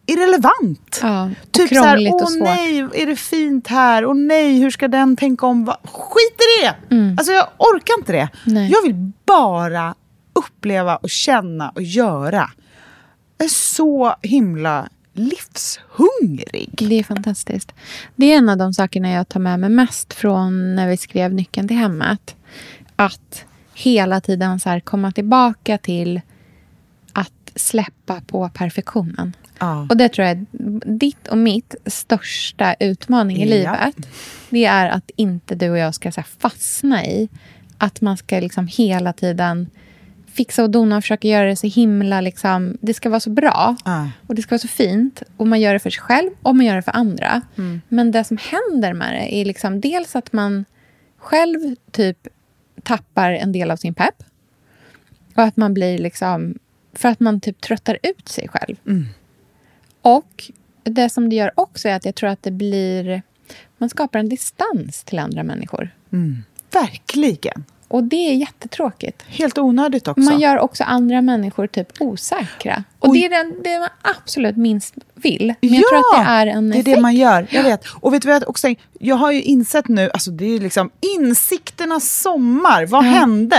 [0.07, 0.99] irrelevant.
[1.03, 4.07] Ja, typ så här, åh nej, är det fint här?
[4.07, 5.65] Åh nej, hur ska den tänka om?
[5.65, 5.77] Va?
[5.85, 6.75] Skit i det!
[7.19, 8.29] Alltså jag orkar inte det.
[8.47, 8.71] Nej.
[8.71, 9.95] Jag vill bara
[10.33, 12.51] uppleva och känna och göra.
[13.43, 16.71] Är så himla livshungrig.
[16.89, 17.73] Det är fantastiskt.
[18.17, 21.35] Det är en av de sakerna jag tar med mig mest från när vi skrev
[21.35, 22.37] Nyckeln till hemmet.
[22.97, 26.21] Att hela tiden så komma tillbaka till
[27.13, 29.37] att släppa på perfektionen.
[29.59, 29.87] Ja.
[29.91, 30.47] Och det tror jag är
[30.99, 33.55] ditt och mitt största utmaning i Ja.
[33.57, 34.09] livet.
[34.51, 37.29] Det är att inte du och jag ska så fastna i
[37.79, 39.71] att man ska liksom hela tiden
[40.33, 42.21] fixa och dona och försöka göra det så himla...
[42.21, 44.11] Liksom, det ska vara så bra Ja.
[44.27, 45.23] och det ska vara så fint.
[45.37, 47.41] Och man gör det för sig själv och man gör det för andra.
[47.59, 47.81] Mm.
[47.89, 50.65] Men det som händer med det är liksom dels att man
[51.19, 52.29] själv typ
[52.83, 54.23] tappar en del av sin pepp.
[55.35, 56.59] Och att man blir liksom...
[56.95, 58.77] För att man typ tröttar ut sig själv.
[60.03, 60.51] Och
[60.85, 63.23] det som det gör också är att jag tror att det blir...
[63.79, 65.91] Man skapar en distans till andra människor.
[66.73, 67.65] Verkligen.
[67.93, 69.23] Och det är jättetråkigt.
[69.27, 70.21] Helt onödigt också.
[70.21, 72.85] Man gör också andra människor typ osäkra.
[72.99, 73.21] Och Oj.
[73.21, 75.55] det är den, det man absolut minst vill.
[75.61, 76.97] Men jag tror att det är en det är effekt.
[76.97, 77.47] det man gör.
[77.51, 77.85] Jag vet.
[77.89, 80.91] Och vet du vad jag också Jag har ju insett nu, alltså det är liksom
[81.19, 82.87] insikternas sommar.
[82.87, 83.57] Vad hände?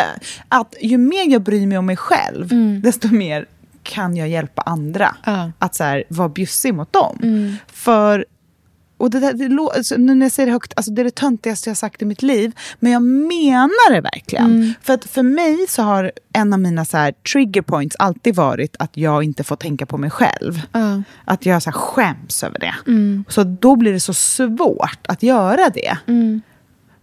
[0.49, 2.49] Att ju mer jag bryr mig om mig själv,
[2.81, 3.45] desto mer
[3.83, 5.15] kan jag hjälpa andra.
[5.25, 5.51] Ja.
[5.59, 7.17] Att så här, vara bjussig mot dem.
[7.73, 8.25] För
[9.03, 11.15] och det, där, det, alltså, nu när jag säger det högt, alltså det är det
[11.15, 12.51] töntigaste jag sagt i mitt liv.
[12.79, 14.73] Men jag menar det verkligen.
[14.81, 18.75] För att för mig så har en av mina så här, trigger points alltid varit
[18.79, 20.61] att jag inte får tänka på mig själv.
[20.71, 21.03] Ja.
[21.25, 22.75] Att jag så här, skäms över det.
[23.27, 25.97] Så då blir det så svårt att göra det.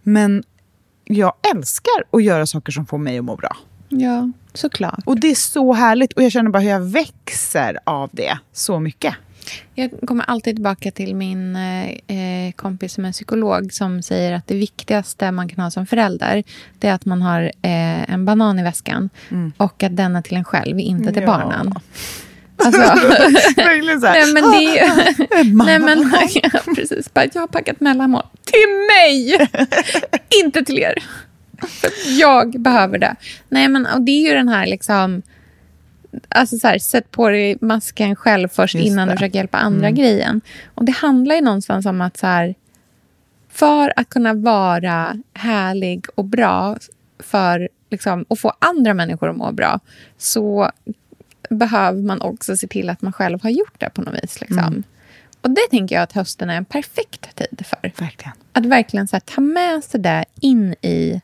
[0.03, 0.43] Men
[1.03, 3.57] jag älskar att göra saker som får mig att må bra.
[3.89, 4.99] Ja, såklart.
[5.05, 6.13] Och det är så härligt.
[6.13, 9.15] Och jag känner bara hur jag växer av det så mycket.
[9.75, 14.47] Jag kommer alltid tillbaka till min eh, eh, kompis som är psykolog som säger att
[14.47, 16.43] det viktigaste man kan ha som förälder
[16.79, 19.09] det är att man har eh, en banan i väskan
[19.57, 21.29] och att den är till en själv, inte till Mm.
[21.29, 21.37] Ja.
[21.39, 21.73] barnen.
[22.65, 22.81] Alltså,
[23.55, 24.13] Verkligen så här.
[24.13, 25.43] nej, men det är ju...
[25.53, 26.11] Mamma nej, men,
[26.43, 27.13] ja, precis.
[27.13, 29.47] Bara, jag har packat mellanmål till mig,
[30.43, 30.93] inte till er.
[32.19, 33.15] Jag behöver det.
[33.49, 35.21] Nej, men och det är ju den här liksom...
[36.29, 39.13] Alltså så här, sätt på dig masken själv först Just innan det.
[39.13, 40.41] du försöker hjälpa andra grejen.
[40.75, 42.55] Och det handlar ju någonstans om att så här,
[43.49, 46.77] för att kunna vara härlig och bra
[47.19, 49.79] för liksom, och få andra människor att må bra
[50.17, 50.71] så
[51.49, 54.41] behöver man också se till att man själv har gjort det på något vis.
[54.41, 54.83] Liksom.
[55.41, 57.91] Och det tänker jag att hösten är en perfekt tid för.
[57.97, 58.33] Verkligen.
[58.53, 61.21] Att verkligen så här, ta med sig det in i,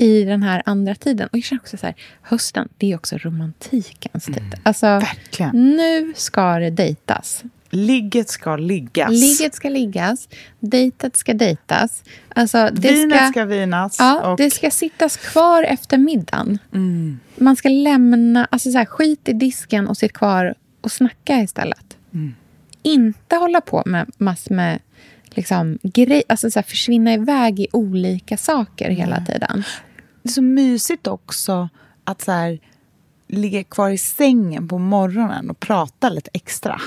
[0.00, 1.28] i den här andra tiden.
[1.32, 4.54] Och jag känner också så här, hösten, det är också romantikens tid.
[4.62, 5.50] Alltså, Verkligen.
[5.76, 7.44] nu ska det dejtas.
[7.72, 9.10] Ligget ska liggas.
[9.10, 10.28] Ligget ska liggas,
[10.60, 12.02] dejtet ska dejtas.
[12.28, 13.96] Alltså, det Vinet ska, ska, vinas.
[13.98, 14.36] ja, och Mm.
[14.36, 16.58] det ska sittas kvar efter middagen.
[17.36, 21.96] Man ska lämna, alltså så här, skit i disken och sitta kvar och snacka istället.
[22.14, 22.34] Mm.
[22.82, 24.78] Inte hålla på med massor med
[25.30, 29.64] liksom, grej, alltså så här, försvinna iväg i olika saker hela tiden.
[30.22, 31.68] Det är så mysigt också
[32.04, 32.58] att så här,
[33.26, 36.80] ligga kvar i sängen på morgonen och prata lite extra.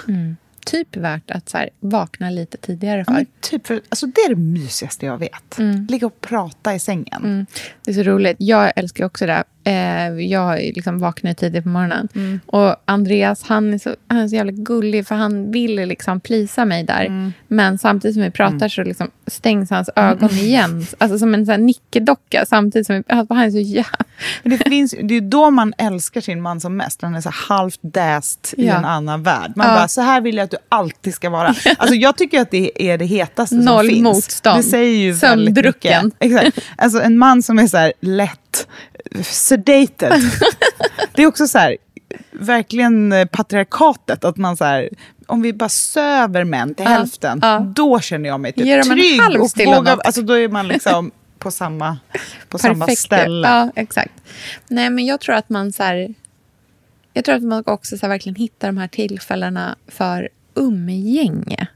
[0.65, 3.13] Typ värt att så här, vakna lite tidigare Ja, för.
[3.13, 5.57] men typ för, alltså det är det mysigaste jag vet.
[5.89, 7.23] Ligga och prata i sängen.
[7.23, 7.45] Mm.
[7.83, 8.37] Det är så roligt.
[8.39, 9.43] Jag älskar också det.
[9.65, 12.07] Eh, jag liksom vaknar tidigt på morgonen.
[12.15, 12.39] Mm.
[12.45, 16.65] Och Andreas, han är, så, han är så jävla gullig för han vill liksom plisa
[16.65, 17.05] mig där.
[17.05, 17.33] Mm.
[17.47, 20.43] Men samtidigt som vi pratar så liksom stängs hans ögon Mm.
[20.45, 20.85] igen.
[20.97, 22.45] Alltså som en sån nickedocka.
[22.45, 23.97] Samtidigt som vi, alltså, han är så jävla...
[24.43, 27.01] Men det, finns, det är då man älskar sin man som mest.
[27.01, 28.73] när Han är så halvt däst i Ja.
[28.77, 29.51] en annan värld.
[29.55, 29.73] Man Ja.
[29.75, 31.47] bara, så här vill jag att du alltid ska vara.
[31.77, 34.03] Alltså, jag tycker att det är det hetaste Noll som finns.
[34.03, 34.59] motstånd.
[34.59, 36.03] Det säger ju väldigt mycket.
[36.19, 36.59] Exakt.
[36.77, 38.39] Alltså, en man som är så här lätt
[39.23, 40.13] sedated.
[41.13, 41.77] det är också så här,
[42.31, 44.23] verkligen eh, patriarkatet.
[44.25, 44.89] Att man så här,
[45.27, 47.59] om vi bara söver män till Ja, hälften, ja.
[47.75, 49.21] då känner jag mig typ Ger en trygg.
[49.21, 51.97] halv och vågar, alltså, då är man liksom på samma,
[52.49, 53.47] på samma ställe.
[53.47, 54.13] Ja, exakt.
[54.67, 56.13] Nej, men jag tror att man så här,
[57.13, 61.67] Jag tror att man också så här, verkligen hittar de här tillfällena för umgänge.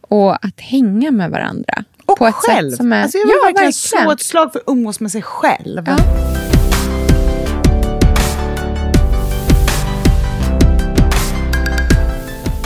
[0.00, 1.84] Och att hänga med varandra.
[2.08, 2.12] Mm.
[2.12, 2.70] Och på ett själv.
[2.70, 5.10] Sätt som är, alltså jag vill ja, verkligen slå ett slag för att umgås med
[5.12, 5.82] sig själv.
[5.86, 5.96] Ja.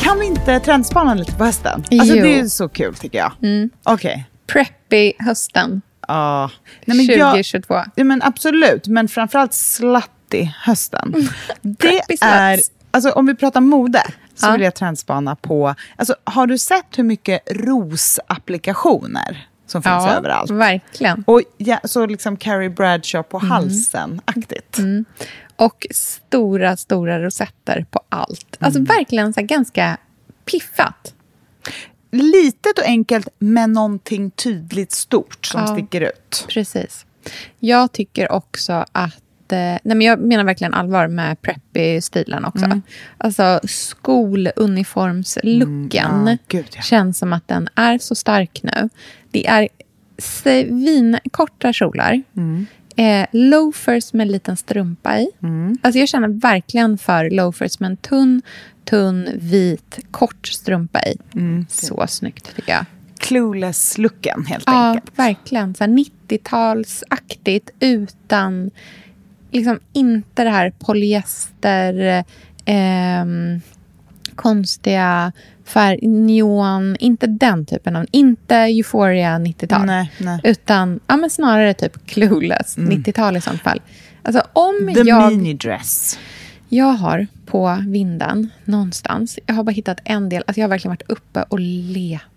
[0.00, 1.84] Kan vi inte trendspana lite på hösten?
[1.90, 2.24] Alltså Jo.
[2.24, 3.32] det är så kul tycker jag.
[3.84, 4.24] Okej.
[4.46, 6.50] Preppy hösten Ja.
[6.84, 7.74] Nej, men jag, 2022.
[7.94, 11.28] ja, men absolut, men framförallt slutty hösten.
[11.62, 12.22] Det Preppy sluts.
[12.22, 14.02] är, alltså om vi pratar mode,
[14.42, 14.52] så Ja.
[14.52, 15.74] vill jag trendspana på...
[15.96, 20.50] Alltså, har du sett hur mycket rosapplikationer som finns överallt?
[20.50, 21.24] verkligen.
[21.26, 23.30] Och ja, så liksom Carrie Bradshaw Mm.
[23.30, 24.78] på halsen-aktigt.
[25.56, 28.56] Och stora, stora rosetter på allt.
[28.60, 28.84] Alltså Mm.
[28.96, 29.96] verkligen så ganska
[30.44, 31.14] piffat.
[32.10, 35.66] Litet och enkelt, men någonting tydligt stort som Ja.
[35.66, 36.46] sticker ut.
[36.48, 37.06] Precis.
[37.58, 39.21] Jag tycker också att...
[39.56, 42.64] Nej men jag menar verkligen allvar med preppy-stilen också.
[42.64, 42.82] Mm.
[43.18, 46.82] Alltså skoluniformslooken Mm, ja, ja.
[46.82, 48.88] känns som att den är så stark nu.
[49.30, 49.68] Det är
[50.18, 52.22] svinkorta kjolar.
[52.36, 52.66] Mm.
[52.96, 55.28] Eh, loafers med en liten strumpa i.
[55.42, 55.78] Mm.
[55.82, 58.42] Alltså jag känner verkligen för loafers med en tunn,
[58.84, 61.16] tunn, vit, kort strumpa i.
[61.34, 61.66] Mm.
[61.68, 62.84] Så snyggt tycker jag.
[63.18, 65.18] Clueless-looken, helt Ja, enkelt.
[65.18, 65.74] verkligen.
[65.74, 68.70] Så här 90-talsaktigt utan...
[69.52, 72.24] Liksom inte det här polyester,
[72.64, 73.60] ehm,
[74.34, 75.32] konstiga
[75.64, 76.96] färg, neon.
[77.00, 78.06] Inte den typen av...
[78.10, 79.86] Inte Euphoria 90-tal.
[79.86, 80.40] Nej, nej.
[80.44, 83.80] Utan ja, men snarare typ Clueless 90-tal i sånt fall.
[84.22, 85.32] Alltså om The jag...
[85.32, 86.18] minidress.
[86.68, 90.92] Jag har på vinden någonstans, jag har bara hittat en del, alltså jag har verkligen
[90.92, 92.31] varit uppe och letat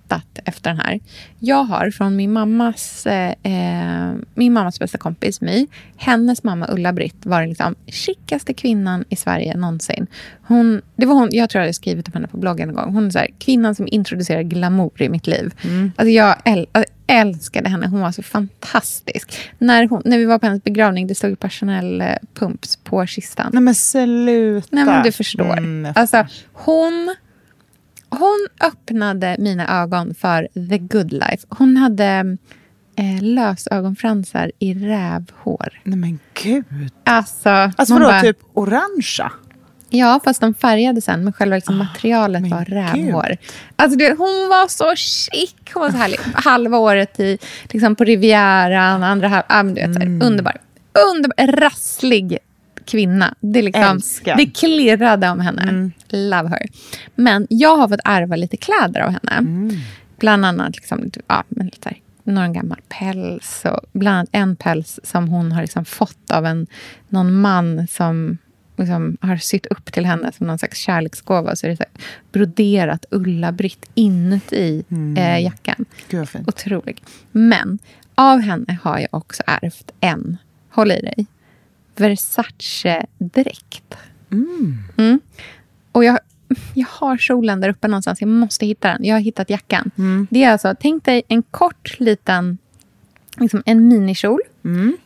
[0.46, 1.00] efter den här.
[1.40, 7.26] Jag har från min mammas, eh, eh, min mammas bästa kompis My, hennes mamma Ulla-Britt
[7.26, 10.08] var den liksom chickaste kvinnan i Sverige någonsin.
[10.48, 12.94] Hon, det var hon, jag tror jag hade skrivit om henne på bloggen en gång.
[12.94, 15.54] Hon är så här, kvinnan som introducerade glamour i mitt liv.
[15.96, 16.68] Alltså jag äl,
[17.08, 19.40] älskade henne, hon var så fantastisk.
[19.58, 23.50] När, hon, när vi var på hennes begravning, det stod Passionell eh, Pumps på kistan.
[23.54, 24.68] Nej men sluta.
[24.72, 25.58] Nej, men du förstår.
[25.58, 27.16] Mm, alltså, hon,
[28.20, 31.48] hon öppnade mina ögon för the good life.
[31.50, 32.38] Hon hade
[32.96, 35.82] eh, lösögonfransar i rävhår.
[35.84, 36.66] Nej men gud.
[37.04, 39.32] Alltså, Alltså vadå, bara- typ orangea?
[39.90, 42.74] Ja, fast de färgade sen, men själva liksom materialet Ah, men var gud.
[42.74, 43.38] rävhår.
[43.76, 45.56] Alltså, det, hon var så chic.
[45.74, 46.20] Hon var så härlig.
[46.34, 47.38] Halva året i,
[47.72, 49.44] liksom på Rivieran, andra halva...
[49.50, 50.22] Ah, Mm.
[50.22, 50.58] Underbar.
[51.14, 51.48] Underbar.
[51.62, 52.38] Rasslig
[52.86, 53.36] kvinna.
[53.40, 54.34] Det, är liksom, Älskar.
[54.34, 54.46] Mm.
[54.46, 55.92] det klirrade om henne.
[56.10, 56.68] Love her.
[57.16, 59.32] Men jag har fått ärva lite kläder av henne.
[59.32, 59.78] Mm.
[60.20, 63.64] Bland annat liksom, ja, men lite här, någon gammal päls.
[63.66, 66.68] Och bland annat en päls som hon har liksom fått av en,
[67.10, 68.38] någon man som
[68.78, 71.56] liksom har sytt upp till henne som någon slags kärleksgåva.
[71.56, 74.84] Så är det så här, broderat Ulla-Britt inuti
[75.18, 75.86] eh, jackan.
[76.10, 76.28] Gud.
[76.48, 77.04] Otrolig.
[77.32, 77.80] Men
[78.16, 80.38] av henne har jag också ärvt en,
[80.70, 81.26] håll i dig,
[82.00, 83.96] Versace-dräkt.
[84.32, 85.20] Mm.
[85.92, 86.20] Och jag,
[86.74, 88.22] jag har kjolen där uppe någonstans.
[88.22, 89.04] Jag måste hitta den.
[89.04, 89.92] Jag har hittat jackan.
[90.30, 92.58] Det är alltså, tänk dig en kort liten,
[93.38, 94.42] liksom en minikjol.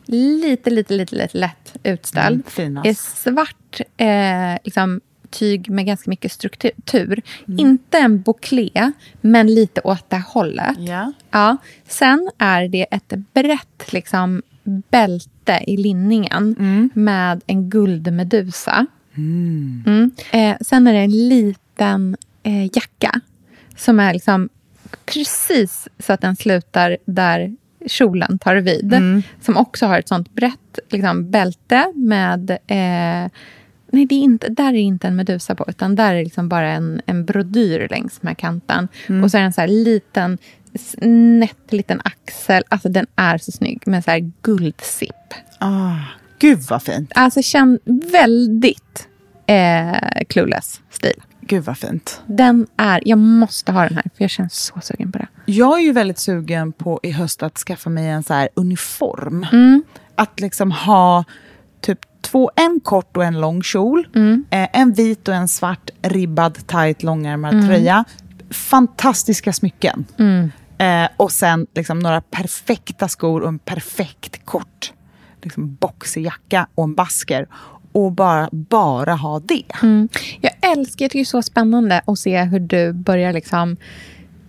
[0.06, 2.42] Lite, lite, lite, lite lätt utställd.
[2.58, 7.22] Mm, är svart eh, liksom, tyg med ganska mycket struktur.
[7.46, 10.76] Inte en bouclé, men lite åt det hållet.
[10.78, 11.12] Ja.
[11.30, 11.56] Ja.
[11.88, 14.42] Sen är det ett brett liksom,
[14.90, 16.56] bälte i linningen
[16.94, 18.86] med en guldmedusa.
[19.16, 20.10] Mm.
[20.32, 23.20] Eh, sen är det en liten eh, jacka
[23.76, 24.48] som är liksom
[25.04, 27.56] precis så att den slutar där
[27.86, 28.94] kjolen tar vid.
[29.40, 32.50] Som också har ett sånt brett liksom, bälte med...
[32.50, 33.30] Eh,
[33.92, 36.72] nej, det är inte, där är inte en medusa på, utan där är liksom bara
[36.72, 38.88] en, en brodyr längs med kanten.
[39.22, 40.38] Och så är det en så här liten,
[40.78, 42.62] snett liten axel.
[42.68, 45.34] Alltså den är så snygg med så här guldsipp.
[45.58, 45.94] Ah,
[46.38, 47.12] gud vad fint.
[47.14, 47.78] Alltså känn
[48.12, 49.08] väldigt
[49.46, 51.22] eh, clueless stil.
[51.40, 52.22] Gud vad fint.
[52.26, 55.26] Den är, jag måste ha den här, för jag känner så sugen på det.
[55.46, 59.46] Jag är ju väldigt sugen på i höst att skaffa mig en så här uniform.
[59.52, 59.82] Mm.
[60.14, 61.24] Att liksom ha
[61.80, 64.08] typ två, en kort och en lång kjol.
[64.14, 64.44] Mm.
[64.50, 67.66] Eh, en vit och en svart ribbad, tight, långärmad Mm.
[67.68, 68.04] tröja.
[68.50, 70.04] Fantastiska smycken.
[70.80, 74.92] Eh, och sen liksom några perfekta skor och en perfekt kort
[75.42, 77.46] liksom boxig jacka och en basker.
[77.92, 79.62] Och bara, bara ha det.
[79.82, 80.08] Mm.
[80.40, 83.76] Jag älskar, jag tycker det är så spännande att se hur du börjar liksom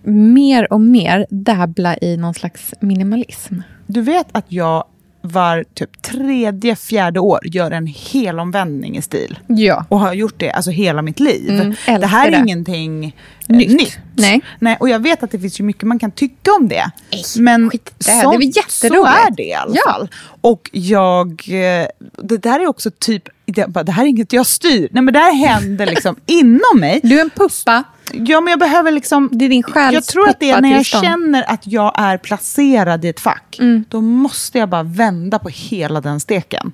[0.02, 3.54] mer och mer dabbla i någon slags minimalism.
[3.86, 4.84] Du vet att jag
[5.22, 9.38] var typ tredje, fjärde år gör en helomvändning i stil.
[9.46, 9.84] Ja.
[9.88, 11.50] Och har gjort det alltså hela mitt liv.
[11.50, 12.38] Mm, det här är det.
[12.38, 13.04] ingenting
[13.48, 13.70] eh, Nytt.
[13.70, 13.98] nytt.
[14.16, 14.40] Nej.
[14.58, 14.76] Nej.
[14.80, 16.90] Och jag vet att det finns ju mycket man kan tycka om det.
[17.12, 18.10] Nej, Men skit i det.
[18.10, 18.22] är
[18.90, 19.92] så är det i alla Ja.
[19.92, 20.08] fall.
[20.40, 21.86] Och jag, eh,
[22.22, 23.22] det där är också typ,
[23.84, 24.88] det här är inget jag styr.
[24.92, 27.00] Nej men det här händer liksom inom mig.
[27.02, 27.84] Du är en puppa.
[28.12, 30.72] Ja men jag behöver liksom Det är din själs jag tror att det är när
[30.72, 33.58] jag känner att jag är placerad i ett fack.
[33.60, 33.84] Mm.
[33.88, 36.72] Då måste jag bara vända på hela den steken.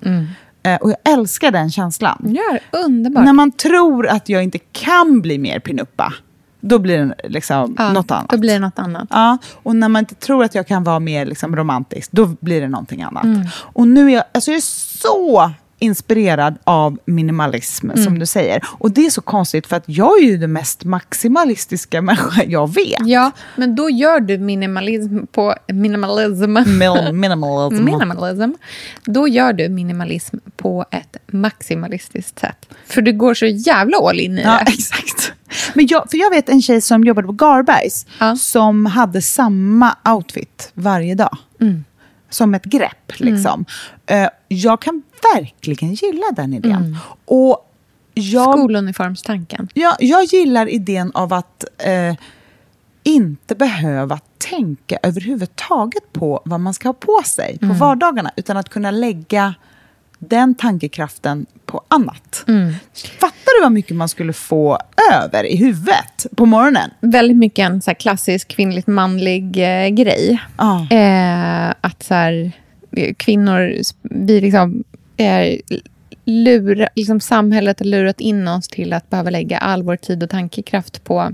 [0.63, 2.35] Eh, och jag älskar den känslan.
[2.35, 3.25] Ja, underbart.
[3.25, 6.13] När man tror att jag inte kan bli mer pinuppa,
[6.61, 8.29] då blir det liksom ja, något annat.
[8.29, 9.07] Då blir det något annat.
[9.09, 12.61] Ja, och när man inte tror att jag kan vara mer liksom, romantisk, då blir
[12.61, 13.23] det någonting annat.
[13.23, 13.47] Mm.
[13.55, 14.61] Och nu är jag, alltså jag är
[15.01, 18.03] så inspirerad av minimalism, Mm.
[18.03, 18.63] som du säger.
[18.67, 22.73] Och det är så konstigt, för att jag är ju den mest maximalistiska människa jag
[22.73, 22.99] vet.
[23.07, 26.57] Ja, men då gör du minimalism på minimalism.
[26.57, 27.83] Mil- minimalism.
[27.85, 28.51] minimalism.
[29.05, 32.65] Då gör du minimalism på ett maximalistiskt sätt.
[32.85, 34.71] För du går så jävla all in i Ja, det.
[34.73, 35.33] exakt.
[35.73, 38.35] Men jag, för jag vet en tjej som jobbade på Garbergs Ja.
[38.35, 41.37] som hade samma outfit varje dag.
[41.61, 41.83] Mm.
[42.29, 43.19] Som ett grepp.
[43.19, 43.65] Liksom.
[44.05, 45.03] Eh, jag kan
[45.35, 46.71] verkligen gilla den idén.
[46.71, 46.97] Mm.
[47.25, 47.65] Och
[48.13, 49.69] jag, Skoluniformstanken.
[49.73, 52.15] jag, jag gillar idén av att eh,
[53.03, 58.31] inte behöva tänka överhuvudtaget på vad man ska ha på sig på vardagarna.
[58.35, 59.55] Utan att kunna lägga
[60.19, 62.45] den tankekraften på annat.
[63.19, 64.77] Fattar du vad mycket man skulle få
[65.13, 66.91] över i huvudet på morgonen?
[66.99, 70.41] Väldigt mycket en så klassisk kvinnligt manlig eh, grej.
[70.57, 70.87] Ja.
[70.91, 72.51] Eh, att så här,
[72.91, 74.83] eh, kvinnor, vi liksom
[75.17, 75.61] är
[76.25, 80.29] lura, liksom samhället har lurat in oss till att behöva lägga all vår tid och
[80.29, 81.33] tankekraft på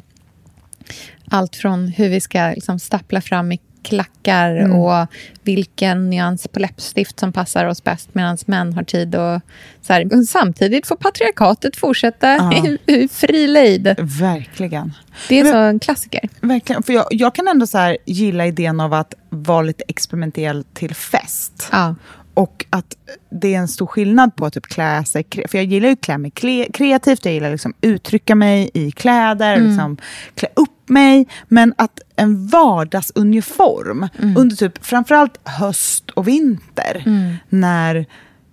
[1.30, 5.08] allt från hur vi ska liksom stappla fram i klackar och
[5.44, 9.42] vilken nyans på läppstift som passar oss bäst medan män har tid och
[9.82, 10.24] så här.
[10.26, 12.54] Samtidigt får patriarkatet fortsätta Ja.
[12.88, 13.96] i, i fri lejd.
[14.00, 14.94] Verkligen.
[15.30, 16.30] Det är Men- så en klassiker.
[16.42, 16.84] Verkligen.
[16.84, 21.70] För jag, jag kan ändå så gilla idén av att vara lite experimentell till fest.
[21.72, 21.96] Ja.
[22.36, 22.96] Och att
[23.42, 25.26] det är en stor skillnad på att typ klä sig...
[25.50, 26.32] För jag gillar ju att klä mig
[26.74, 29.68] kreativt, jag gillar liksom uttrycka mig i kläder, Mm.
[29.68, 29.98] liksom
[30.36, 31.28] klä upp mig.
[31.48, 34.38] Men att en vardagsuniform Mm.
[34.38, 37.04] under typ framförallt höst och vinter,
[37.50, 38.06] när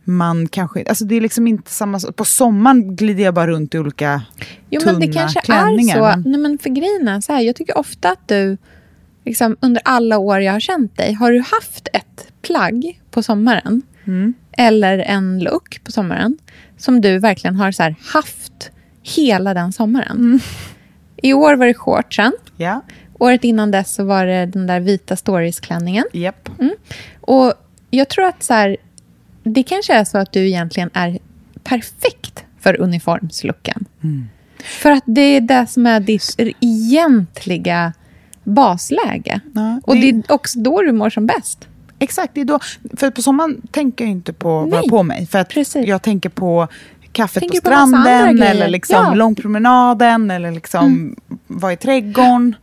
[0.04, 0.84] man kanske...
[0.88, 2.00] Alltså det är liksom inte samma...
[2.16, 4.22] På sommaren glider jag bara runt i olika
[4.70, 5.96] Jo, tunna men det kanske klänningar.
[6.08, 6.28] är så.
[6.28, 8.56] Nej, men för grejen är så här, jag tycker ofta att du,
[9.24, 13.82] liksom, under alla år jag har känt dig, har du haft ett plagg på sommaren,
[14.04, 14.34] Mm.
[14.52, 16.38] eller en look på sommaren,
[16.76, 18.70] som du verkligen har så här, haft
[19.02, 20.16] hela den sommaren.
[20.16, 20.40] Mm.
[21.16, 22.32] I år var det shortsen.
[22.56, 22.80] Ja,
[23.18, 26.04] Året innan dess så var det den där vita storiesklänningen.
[26.12, 26.48] japp.
[27.20, 27.54] Och
[27.90, 28.76] jag tror att så här,
[29.42, 31.18] det kanske är så att du egentligen är
[31.64, 33.84] perfekt för uniformslooken.
[34.64, 37.92] För att det är det som är ditt egentliga
[38.44, 39.40] basläge.
[39.54, 41.68] Ja, Och det- det är också då du mår som bäst.
[41.98, 42.58] Exakt, det är då.
[42.96, 45.26] För på sommaren tänker jag inte på Nej, på mig.
[45.26, 45.86] För att precis.
[45.88, 46.68] jag tänker på
[47.12, 48.50] kaffet Tänker på på stranden, grejer.
[48.54, 49.06] eller liksom Ja.
[49.06, 49.18] Mm.
[49.18, 51.16] långpromenaden, eller liksom
[51.46, 52.56] vara i trädgården.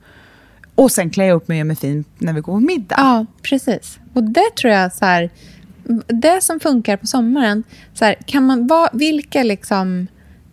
[0.76, 2.96] Och sen jag upp mig och mig fin när vi går på middag.
[2.98, 4.00] Ja, precis.
[4.14, 5.30] Och det tror jag så här,
[6.08, 7.64] det som funkar på sommaren,
[7.94, 10.08] så här, kan man, vad, vilka liksom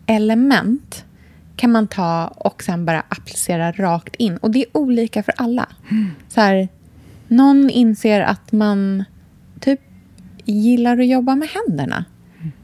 [0.07, 1.05] element
[1.57, 4.37] kan man ta och sen bara applicera rakt in?
[4.37, 5.69] Och det är olika för alla.
[6.29, 6.69] Så här,
[7.29, 9.05] någon inser att man
[9.61, 9.81] typ
[10.45, 12.05] gillar att jobba med händerna.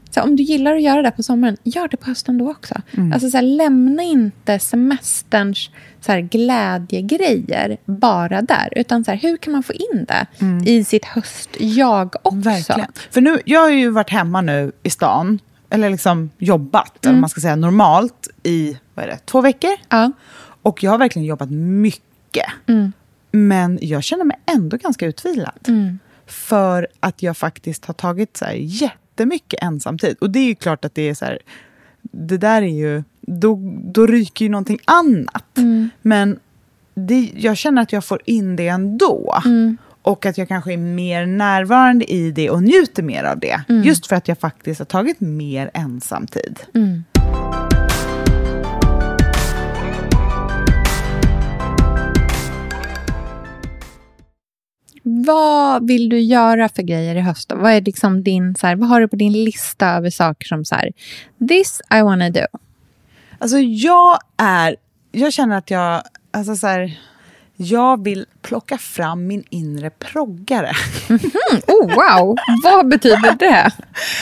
[0.09, 2.75] Så om du gillar att göra det på sommaren, gör det på hösten då också.
[3.13, 5.69] Alltså så här, lämna inte semesterns
[6.01, 8.69] så glädjegrejer bara där.
[8.75, 10.27] Utan så hur kan man få in det
[10.71, 12.39] i sitt höstjag också?
[12.49, 12.91] Verkligen.
[13.11, 15.39] För nu, jag har ju varit hemma nu i stan,
[15.69, 17.11] eller liksom jobbat, Mm.
[17.13, 19.71] eller man ska säga normalt, i vad är det, två veckor.
[19.89, 20.11] Ja.
[20.61, 22.45] Och jag har verkligen jobbat mycket.
[22.67, 22.91] Mm.
[23.31, 25.59] Men jag känner mig ändå ganska utvilad.
[25.67, 25.99] Mm.
[26.25, 30.17] För att jag faktiskt har tagit så här jättemycket ensamtid.
[30.21, 31.39] Och det är ju klart att det är så här,
[32.01, 35.57] det där är ju, då, då ryker ju någonting annat.
[35.57, 35.89] Mm.
[36.01, 36.39] Men
[36.93, 39.41] det, jag känner att jag får in det ändå.
[39.45, 39.77] Mm.
[40.01, 43.63] Och att jag kanske är mer närvarande i det och njuter mer av det.
[43.69, 43.83] Mm.
[43.83, 46.59] Just för att jag faktiskt har tagit mer ensamtid.
[55.03, 57.49] Vad vill du göra för grejer i höst?
[57.49, 57.55] Då?
[57.55, 60.65] Vad, är liksom din, så här, vad har du på din lista över saker som
[60.65, 60.91] så här,
[61.49, 62.45] this I wanna do?
[63.39, 64.75] Alltså jag är,
[65.11, 66.99] jag känner att jag, alltså så här,
[67.55, 70.71] jag vill plocka fram min inre proggare.
[71.67, 72.37] Oh, wow!
[72.63, 73.71] Vad betyder det?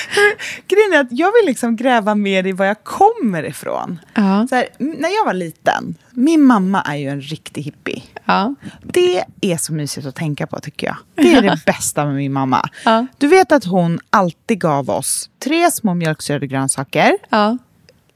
[0.68, 4.00] Grejen är att jag vill liksom gräva mer i var jag kommer ifrån.
[4.14, 4.48] Ja.
[4.50, 8.04] Så här, när jag var liten, min mamma är ju en riktig hippie.
[8.26, 8.56] Ja.
[8.84, 10.98] Det är så mysigt att tänka på tycker jag.
[11.16, 12.70] Det är det bästa med min mamma.
[12.86, 13.08] Ja.
[13.18, 17.18] Du vet att hon alltid gav oss tre små mjölksyrade grönsaker.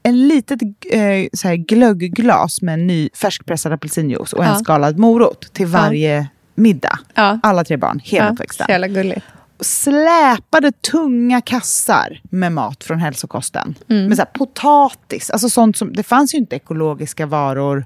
[0.06, 1.00] En litet eh,
[1.32, 4.56] så här glöggglas med en ny färskpressad apelsinjuice och en Ja.
[4.58, 6.98] skalad morot till varje middag.
[7.14, 7.38] Ja.
[7.42, 8.32] Alla tre barn, hela ja.
[8.32, 8.66] uppväxten.
[8.66, 9.26] Så jävla gulligt.
[9.60, 13.74] släpade tunga kassar med mat från hälsokosten.
[13.88, 14.06] Mm.
[14.06, 17.84] Med så här, potatis, alltså sånt som, det fanns ju inte ekologiska varor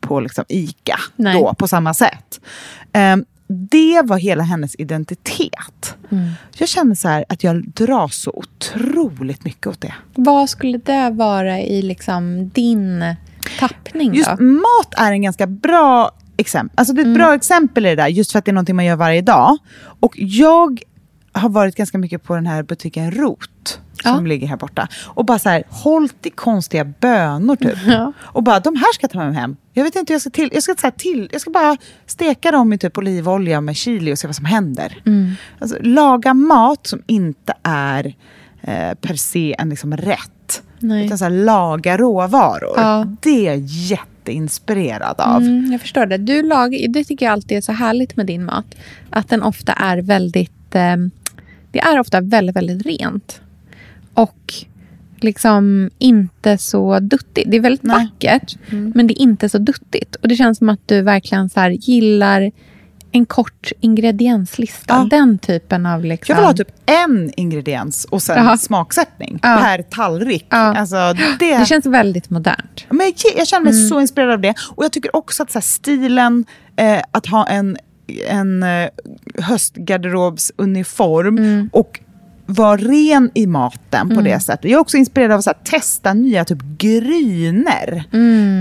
[0.00, 1.34] på liksom ICA Nej.
[1.34, 2.40] då på samma sätt.
[2.92, 5.94] Ehm, det var hela hennes identitet.
[6.10, 6.30] Mm.
[6.58, 9.94] Jag känner så här att jag dras så otroligt mycket åt det.
[10.14, 13.04] Vad skulle det vara i liksom din
[13.58, 14.44] tappning Just då?
[14.44, 16.74] mat är en ganska bra exempel.
[16.78, 17.18] Alltså det är ett Mm.
[17.18, 19.58] bra exempel i det där, just för att det är någonting man gör varje dag.
[20.00, 20.82] Och jag
[21.32, 24.20] har varit ganska mycket på den här butiken Rot, som Ja.
[24.28, 24.88] ligger här borta.
[25.06, 27.78] Och bara så här, hållit i konstiga bönor typ.
[27.86, 28.12] Ja.
[28.20, 29.56] Och bara, de här ska jag ta med mig hem.
[29.72, 30.50] Jag vet inte hur jag ska till.
[30.52, 31.28] Jag ska, så här, till.
[31.32, 31.76] Jag ska bara
[32.06, 35.02] steka dem i typ olivolja med chili och se vad som händer.
[35.06, 35.32] Mm.
[35.58, 38.14] Alltså, laga mat som inte är
[38.62, 40.62] eh, per se en liksom rätt.
[40.78, 41.06] Nej.
[41.06, 42.72] Utan så här, laga råvaror.
[42.76, 43.06] Ja.
[43.22, 45.42] Det är jag jätteinspirerad av.
[45.42, 46.16] Mm, jag förstår det.
[46.18, 48.66] Du lag, det tycker jag alltid är så härligt med din mat.
[49.10, 50.74] Att den ofta är väldigt...
[50.74, 50.96] Eh,
[51.72, 53.40] det är ofta väldigt, väldigt rent.
[54.14, 54.54] Och
[55.20, 57.50] liksom inte så duttigt.
[57.50, 57.96] Det är väldigt Nej.
[57.96, 60.16] vackert, men det är inte så duttigt.
[60.16, 62.50] Och det känns som att du verkligen så gillar
[63.12, 64.94] en kort ingredienslista.
[64.94, 65.06] Ja.
[65.10, 66.04] Den typen av...
[66.04, 68.56] Liksom, Jag vill ha typ en ingrediens och sen Jaha.
[68.58, 69.58] smaksättning Ja.
[69.62, 70.46] per tallrik.
[70.50, 70.56] Ja.
[70.56, 70.96] Alltså,
[71.38, 72.84] det, Det känns väldigt modernt.
[72.90, 74.54] Men jag, jag känner mig så inspirerad av det.
[74.74, 76.44] Och jag tycker också att så här, stilen,
[76.76, 77.76] eh, att ha en,
[78.28, 78.88] en eh,
[79.38, 82.00] höstgarderobsuniform och
[82.50, 84.64] vara ren i maten på det sättet.
[84.64, 88.04] Jag är också inspirerad av att testa nya typ gryner.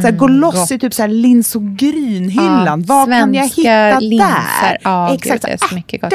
[0.01, 2.65] så här, gå loss i typ så här, lins och grynhyllan.
[2.87, 4.27] Ja, Vad kan jag hitta linser.
[4.61, 4.77] där?
[4.83, 6.09] Ja, Exakt, gud, så mycket gott.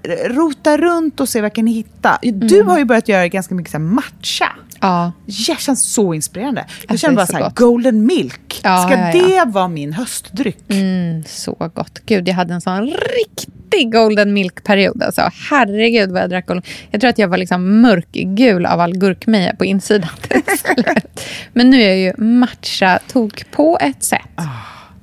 [0.26, 2.18] Rota runt och se vad jag kan hitta.
[2.22, 4.46] Du har ju börjat göra ganska mycket så här, matcha.
[4.80, 5.12] Ja.
[5.26, 6.64] Det känns så inspirerande.
[6.80, 8.60] Jag Alltså, känner bara så så här, golden milk.
[8.62, 10.58] Ja, Ska ja, det vara min höstdryck?
[10.68, 11.98] Mm, så gott.
[12.06, 15.02] Gud, jag hade en sån riktig golden milk-period.
[15.02, 18.96] Alltså, herregud vad jag drack golden Jag tror att jag var liksom mörkgul av all
[18.98, 20.10] gurkmeja på insidan.
[21.52, 24.20] Men nu är jag ju matcha-tok på ett sätt.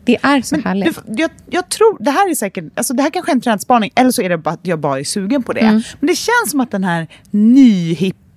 [0.04, 1.00] Det är så härligt.
[1.06, 3.92] Du, jag, jag tror, det här är säkert, alltså det här kanske är en trendspaning,
[3.96, 5.60] eller så är det bara att jag bara är sugen på det.
[5.60, 5.82] Mm.
[6.00, 7.08] Men det känns som att den här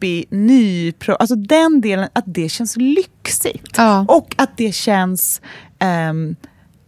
[0.00, 3.74] ny-hippie, ny pro, alltså den delen, att det känns lyxigt.
[3.76, 4.04] Ja.
[4.08, 5.40] Och att det känns
[5.78, 6.36] ehm,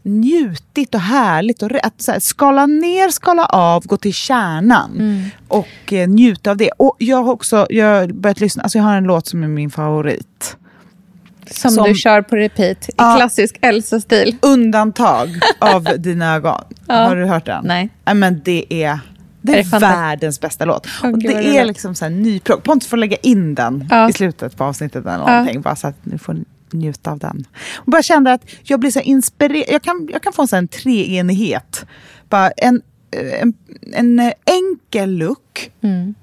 [0.02, 1.62] njutigt och härligt.
[1.62, 1.86] Och rätt.
[1.86, 5.24] att så här, skala ner, skala av, gå till kärnan Mm.
[5.48, 6.70] och eh, njuta av det.
[6.78, 9.70] Och jag har också jag börjat lyssna, alltså jag har en låt som är min
[9.70, 10.56] favorit.
[11.50, 13.14] som, som- du kör på repeat i Ja.
[13.16, 14.36] klassisk Elsa-stil.
[14.42, 16.60] Undantag av dina ögon.
[16.88, 17.64] Har du hört den?
[17.66, 17.88] Nej.
[18.04, 18.98] Nej, men det är,
[19.42, 20.86] det Är är, det världens bästa låt.
[21.04, 22.62] Åh, och det är liksom så här nyprogg.
[22.62, 24.08] Pontus får lägga in den Ja.
[24.08, 25.26] i slutet på avsnittet eller Ja.
[25.26, 25.60] någonting.
[25.60, 26.36] Bara så att ni får
[26.72, 27.44] njuta av den.
[27.76, 29.64] Och bara kände att jag blir så inspirerad.
[29.68, 31.84] Jag kan, jag kan få en sån här treenighet.
[32.28, 33.54] Bara en, eh, en,
[33.92, 36.14] en eh, enkel look, Mm.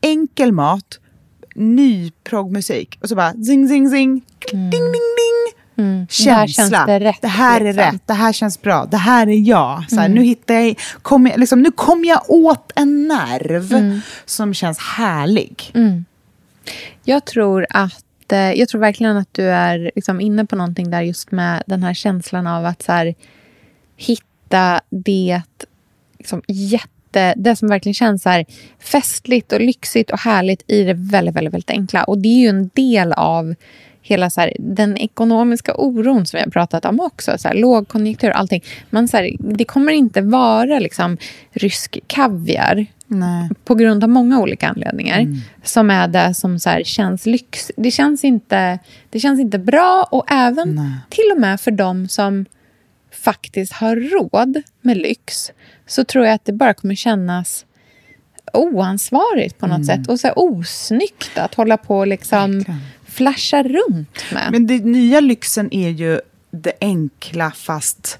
[0.00, 0.98] enkel mat,
[1.54, 2.98] ny proggmusik.
[3.02, 4.20] Och så bara zing, zing, zing,
[4.50, 5.47] ding, ding, ding.
[5.78, 6.06] Mm.
[6.08, 6.86] Känsla.
[6.86, 7.24] Det rätt.
[7.24, 7.92] här är liksom.
[7.92, 9.84] rätt, det här känns bra, det här är jag.
[9.90, 14.54] Så här, nu, hittar jag, kom jag, liksom, nu kom jag åt en nerv som
[14.54, 15.70] känns härlig.
[17.04, 21.02] Jag tror att eh, jag tror verkligen att du är liksom inne på någonting där
[21.02, 23.14] just med den här känslan av att så här,
[23.96, 25.42] hitta det
[26.18, 28.44] liksom, jätte, det som verkligen känns så här,
[28.78, 32.04] festligt och lyxigt och härligt i det väldigt, väldigt, väldigt enkla.
[32.04, 33.54] Och det är ju en del av
[34.08, 37.38] hela så här, den ekonomiska oron som vi har pratat om också.
[37.38, 38.64] Så här, lågkonjunktur och allting.
[38.90, 41.16] Men så här, det kommer inte vara liksom,
[41.50, 43.48] rysk kaviar Nej.
[43.64, 45.26] på grund av många olika anledningar
[45.62, 47.70] som är det som så här känns lyx.
[47.76, 48.78] Det känns, inte,
[49.10, 52.44] det känns inte bra och även till och med för dem som
[53.12, 55.52] faktiskt har råd med lyx
[55.86, 57.64] så tror jag att det bara kommer kännas
[58.52, 62.80] oansvarigt på något sätt och så här osnyggt att hålla på och liksom Verkligen.
[63.18, 64.48] Flasha runt med.
[64.52, 68.18] Men det nya lyxen är ju det enkla fast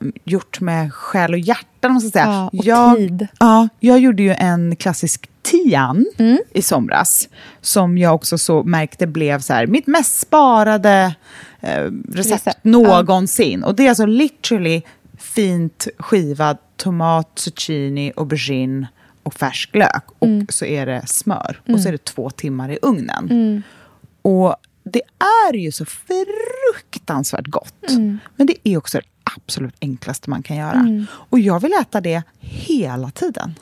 [0.00, 1.88] mm, gjort med själ och hjärta.
[1.88, 2.24] man ska säga.
[2.26, 3.26] Ja, och jag, tid.
[3.40, 6.38] Ja, jag gjorde ju en klassisk tian Mm.
[6.54, 7.28] i somras.
[7.60, 11.14] Som jag också så märkte blev så här, mitt mest sparade
[11.60, 11.68] eh,
[12.08, 13.64] recept, Recept, någonsin.
[13.64, 14.82] Och det är alltså literally
[15.18, 18.86] fint skivad tomat, zucchini, aubergine
[19.22, 20.04] och färsk lök.
[20.18, 20.46] Och Mm.
[20.48, 21.60] så är det smör.
[21.68, 23.62] Och så är det två timmar i ugnen.
[24.24, 24.36] Mm.
[24.36, 25.02] Och det
[25.48, 27.84] är ju så fruktansvärt gott.
[28.36, 29.04] Men det är också det
[29.36, 31.06] absolut enklaste man kan göra.
[31.10, 33.54] Och jag vill äta det hela tiden.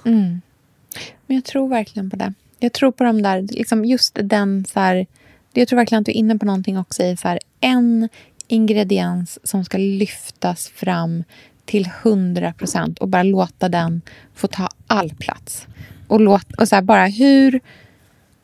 [1.26, 2.34] Men jag tror verkligen på det.
[2.58, 5.06] Jag tror på de där, liksom just den så här,
[5.52, 8.08] Jag tror verkligen att du är inne på någonting också i så här, en
[8.46, 11.24] ingrediens som ska lyftas fram
[11.64, 14.02] till 100 procent och bara låta den
[14.34, 15.66] få ta all plats.
[16.08, 17.60] Och, låt, och så här, bara hur...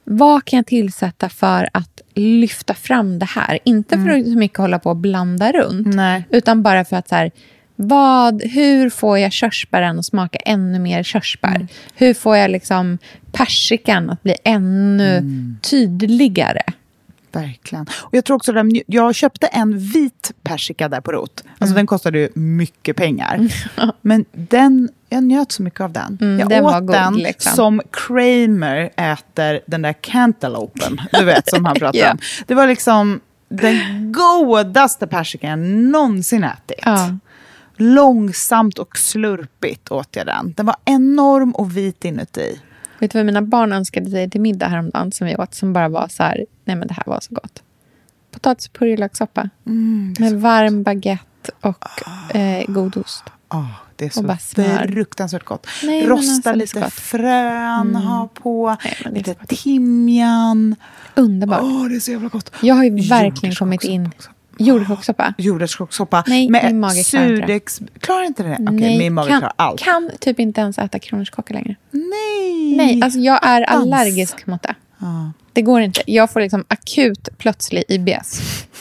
[0.05, 3.59] Vad kan jag tillsätta för att lyfta fram det här?
[3.65, 5.95] Inte för att så mycket hålla på och blanda runt.
[5.95, 6.25] Nej.
[6.31, 7.31] Utan bara för att så här,
[7.77, 11.67] vad, hur får jag körsbären att smaka ännu mer körsbär?
[11.95, 12.99] Hur får jag liksom
[13.33, 15.23] persikan att bli ännu
[15.63, 16.63] tydligare?
[17.35, 17.87] Verkligen.
[18.03, 21.45] Och jag tror också att jag köpte en vit persika där på rot.
[21.47, 21.75] Alltså Mm.
[21.77, 23.41] den kostade ju mycket pengar.
[24.03, 26.19] Men den, jag njöt så mycket av den.
[26.21, 27.53] Mm, jag den åt var god, den liksom.
[27.53, 31.01] som Kramer äter den där cantalopen.
[31.13, 32.11] Du vet, som han pratar Ja.
[32.13, 32.19] om.
[32.47, 36.79] Det var liksom den godaste persikan jag någonsin ätit.
[36.85, 37.17] Ja.
[37.77, 40.53] Långsamt och slurpigt åt jag den.
[40.57, 42.61] Den var enorm och vit inuti.
[42.99, 45.89] Vet du vad mina barn önskade sig till middag häromdagen som vi åt som bara
[45.89, 47.63] var så här, nej men det här var så gott.
[48.31, 49.49] Potatis och purjolökssoppa.
[49.67, 51.85] Mm, med varm baguette och
[52.37, 53.25] eh, god ost.
[53.49, 53.65] Ah,
[53.97, 54.89] det är så Och bara smör.
[54.89, 55.67] fruktansvärt gott.
[55.83, 56.93] Nej, Rosta alltså, lite gott.
[56.93, 59.49] frön, ha på Nej, lite gott.
[59.49, 60.77] timjan.
[61.15, 61.61] Underbart.
[61.63, 62.51] Åh, det är så jävla gott.
[62.63, 64.07] Jag har ju verkligen kommit in...
[64.07, 64.31] Också.
[64.59, 65.35] Jordärtskockssoppa.
[65.39, 67.47] Jordärtskockssoppa Nej, med min mage klarar inte det.
[67.47, 67.81] surdegs...
[68.01, 68.57] Klarar inte det?
[68.61, 69.81] Okej, Nej, min mage kan, klarar allt.
[69.81, 71.75] kan typ inte ens äta kronärtskocka längre.
[71.91, 72.77] Nej!
[72.77, 73.83] Nej, alltså jag är Attans.
[73.83, 74.75] allergisk mot det.
[74.99, 75.33] Ja.
[75.53, 76.03] Det går inte.
[76.07, 78.41] Jag får liksom akut plötslig IBS.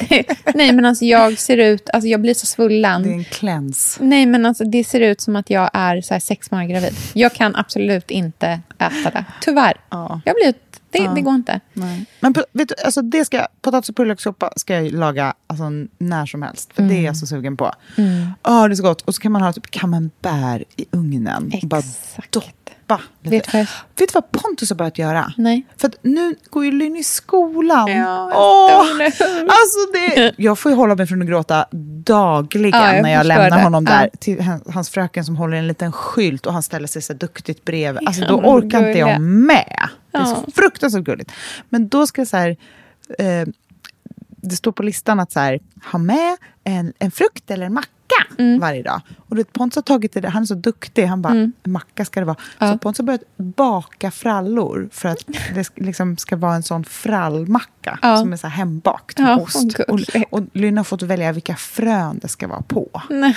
[0.54, 1.90] Nej, men alltså jag ser ut...
[1.94, 3.04] Alltså jag blir så svullen.
[3.04, 3.98] Det är en kläns.
[4.02, 6.94] Nej, men alltså det ser ut som att jag är så sex månader gravid.
[7.14, 9.26] Jag kan absolut inte äta det.
[9.42, 9.74] Tyvärr.
[9.90, 10.22] Ja.
[10.26, 10.54] Jag blir,
[10.94, 11.60] det, det går inte.
[11.74, 12.06] Nej.
[12.20, 15.64] Men på- vet du, alltså det ska, potatis och purjolökssoppa ska jag laga alltså,
[15.98, 16.74] när som helst.
[16.74, 17.72] För det är jag så sugen på.
[18.44, 19.02] Ja, det är så gott.
[19.02, 21.52] Och så kan man ha typ camembert i ugnen.
[21.64, 22.70] Och Bara Exakt.
[23.22, 23.36] Lite.
[23.36, 23.68] Vet du vad jag-
[24.00, 25.34] Vet du vad Pontus har börjat göra?
[25.38, 25.66] Nej.
[25.78, 27.92] För att nu går ju Lynn i skolan.
[27.92, 29.06] Ja, Åh,
[29.46, 31.66] alltså det, jag får ju hålla mig från att gråta
[32.06, 33.64] dagligen Ja, jag när jag lämnar det.
[33.64, 34.18] honom där Ja.
[34.20, 34.42] till
[34.74, 38.08] hans- fröken som håller en liten skylt och han ställer sig så duktigt bredvid.
[38.08, 39.90] Alltså, då orkar inte jag med.
[40.12, 41.32] Det är så fruktansvärt gulligt.
[41.70, 42.50] Men då ska jag så här...
[43.20, 43.48] Eh,
[44.46, 45.60] det står på listan att så här,
[45.92, 47.88] ha med en, en frukt eller en macka
[48.38, 48.60] Mm.
[48.60, 49.02] varje dag.
[49.30, 51.06] Och det, Pontus har tagit det där, han är så duktig.
[51.06, 52.38] Han bara, en macka ska det vara.
[52.60, 52.72] Ja.
[52.72, 55.26] Så Pontus har börjat baka frallor för att
[55.56, 58.18] det liksom ska vara en sån frallmacka Ja.
[58.18, 59.80] som är så hembakt med Ja, ost.
[59.88, 60.00] Och,
[60.30, 63.02] och Lynn har fått välja vilka frön det ska vara på.
[63.10, 63.36] Nej,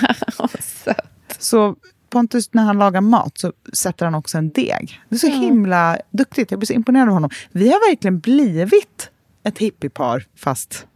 [1.38, 1.76] så.
[2.10, 5.00] Pontus, när han lagar mat så sätter han också en deg.
[5.08, 6.50] Det är så himla duktigt.
[6.50, 7.30] Jag blir så imponerad av honom.
[7.52, 9.10] Vi har verkligen blivit
[9.42, 10.86] ett hippiepar, fast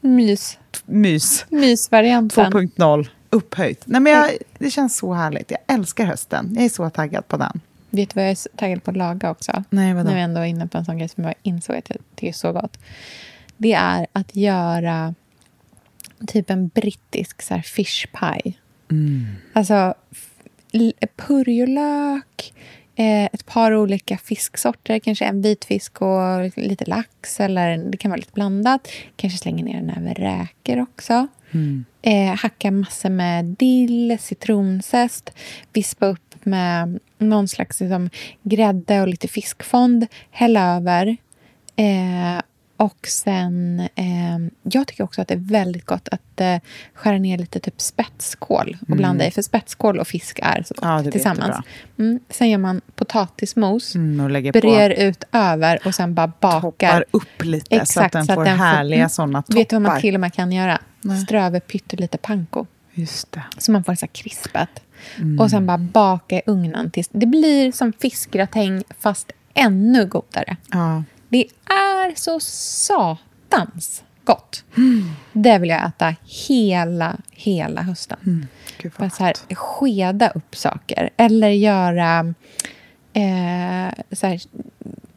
[0.00, 0.58] Mys.
[0.86, 1.46] Mys.
[1.48, 2.52] Mysvarianten.
[2.52, 3.82] 2.0 upphöjt.
[3.84, 5.50] Nej, men jag, det känns så härligt.
[5.50, 6.52] Jag älskar hösten.
[6.54, 7.60] Jag är så taggad på den.
[7.90, 9.64] Vet du vad jag är taggad på att laga också?
[9.70, 10.08] Nej, vadå?
[10.08, 12.28] Nu är jag ändå inne på en sån grej som jag insåg att jag tycker
[12.28, 12.78] är så gott.
[13.56, 15.14] Det är att göra
[16.26, 18.52] typ en brittisk så här, fish pie.
[19.52, 20.30] Alltså f-
[20.72, 22.54] l- purjolök,
[22.96, 28.18] eh, ett par olika fisksorter, kanske en vitfisk och lite lax eller det kan vara
[28.18, 28.88] lite blandat.
[29.16, 31.26] Kanske slänga ner en näve räkor också.
[32.02, 35.30] Eh, hacka massor med dill, citronzest,
[35.72, 38.10] vispa upp med någon slags liksom,
[38.42, 41.16] grädde och lite fiskfond, hälla över.
[41.76, 42.42] Eh,
[42.76, 46.56] och sen, eh, jag tycker också att det är väldigt gott att eh,
[46.94, 49.30] skära ner lite typ spetskål och blanda i.
[49.30, 51.56] För spetskål och fisk är så gott Ja, tillsammans.
[51.98, 52.20] Mm.
[52.30, 56.60] Sen gör man potatismos, Mm, och lägger brer ut över och sen bara bakar.
[56.60, 59.08] toppar upp lite så att Exakt, den så att får den får- härliga mm.
[59.08, 59.54] sådana toppar.
[59.58, 60.78] Vet du vad man till och med kan göra?
[61.00, 61.20] Nej.
[61.22, 62.66] Strö över pyttelite panko.
[62.94, 63.42] Just det.
[63.58, 64.68] Så man får så här krispet.
[65.18, 65.40] Mm.
[65.40, 70.56] Och sen bara baka i ugnen tills det blir som fiskgratäng fast ännu godare.
[70.72, 71.02] Ja.
[71.34, 74.64] Det är så satans gott.
[74.76, 75.10] Mm.
[75.32, 78.46] Det vill jag äta hela, hela hösten.
[78.78, 81.10] Gud Bara så här, skeda upp saker.
[81.16, 82.34] Eller göra
[83.12, 84.40] eh, så här,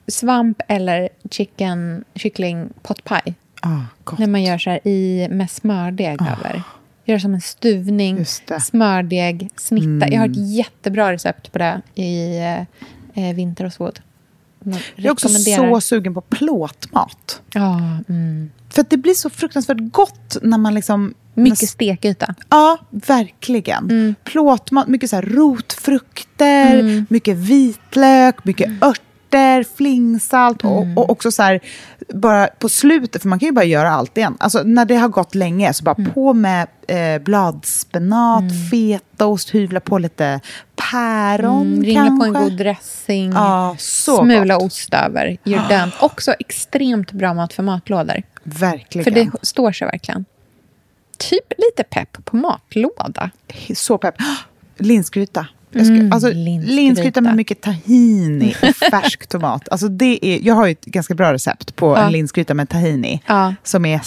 [0.07, 3.33] svamp eller chicken, kyckling pot pie.
[4.03, 4.19] Gott.
[4.19, 6.63] När man gör så här i, med smördeg över.
[7.05, 8.25] Gör som en stuvning,
[8.61, 10.07] smördeg, snitta.
[10.09, 12.37] Jag har ett jättebra recept på det i
[13.13, 13.99] eh, Vinter och Svåd.
[14.95, 17.41] Jag är också så sugen på plåtmat.
[17.53, 18.51] Ja, mm.
[18.69, 21.13] För att det blir så fruktansvärt gott när man liksom...
[21.33, 22.35] Mycket när- stekyta.
[22.49, 23.83] Ja, verkligen.
[23.83, 24.15] Mm.
[24.23, 28.79] Plåtmat, mycket så här rotfrukter, mycket vitlök, mycket Mm.
[29.27, 31.59] Örter, flingsalt och, och också så här,
[32.13, 34.37] bara på slutet, för man kan ju bara göra allt igen.
[34.39, 36.11] Alltså när det har gått länge, så bara Mm.
[36.13, 40.39] på med eh, bladspenat, fetaost, hyvla på lite
[40.91, 42.31] päron Mm, ringa kanske.
[42.31, 43.31] på en god dressing.
[43.31, 44.63] Ja, smula gott.
[44.63, 45.37] ost över.
[45.43, 45.91] Gör den.
[46.01, 48.23] Också extremt bra mat för matlådor.
[48.43, 49.03] Verkligen.
[49.03, 50.25] För det står sig verkligen.
[51.17, 53.29] typ lite pepp på matlåda.
[53.75, 54.15] Så pepp.
[54.77, 55.47] Linsgryta.
[55.75, 57.21] Mm, alltså, linsgryta.
[57.21, 59.69] med mycket tahini och färsk tomat.
[59.69, 62.05] Alltså det är, jag har ju ett ganska bra recept på Ja.
[62.05, 63.21] en linsgryta med tahini.
[63.25, 63.53] Ja.
[63.63, 63.99] Som är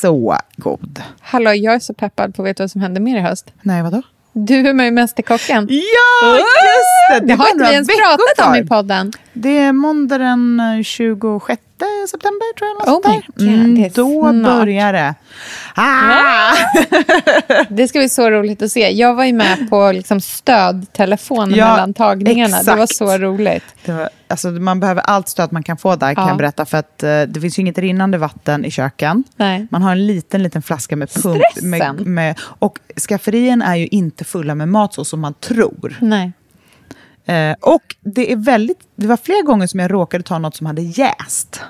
[0.00, 1.02] så god.
[1.20, 3.52] Hallå, jag är så peppad på att veta vad som händer mer i höst.
[3.62, 4.02] Nej, vadå?
[4.32, 5.68] Du är med i Mästerkocken.
[5.70, 7.26] Ja, just det!
[7.26, 9.12] Det har var inte vi ens pratat om i podden.
[9.32, 11.62] Det är måndag den eh, 26
[12.10, 12.94] september, tror jag.
[12.94, 13.66] Oh my där.
[13.66, 14.58] God, det är då snart.
[14.58, 15.14] börjar det.
[15.74, 16.52] Ah!
[17.68, 18.90] Det ska bli så roligt att se.
[18.90, 22.62] Jag var ju med på liksom stödtelefonen Ja, mellan tagningarna.
[22.62, 22.96] Det var exakt.
[22.96, 23.64] så roligt.
[23.84, 26.30] Det var, alltså, man behöver allt stöd man kan få där, kan Ja.
[26.30, 26.64] jag berätta.
[26.64, 29.24] För att eh, det finns ju inget rinnande vatten i köken.
[29.36, 29.66] Nej.
[29.70, 31.36] Man har en liten, liten flaska med pump.
[31.62, 32.14] Med, Stressen.
[32.14, 35.96] med, och skafferien är ju inte fulla med mat så som man tror.
[36.00, 36.32] Nej.
[37.26, 40.66] Eh, och det, är väldigt, det var flera gånger som jag råkade ta något som
[40.66, 41.60] hade jäst.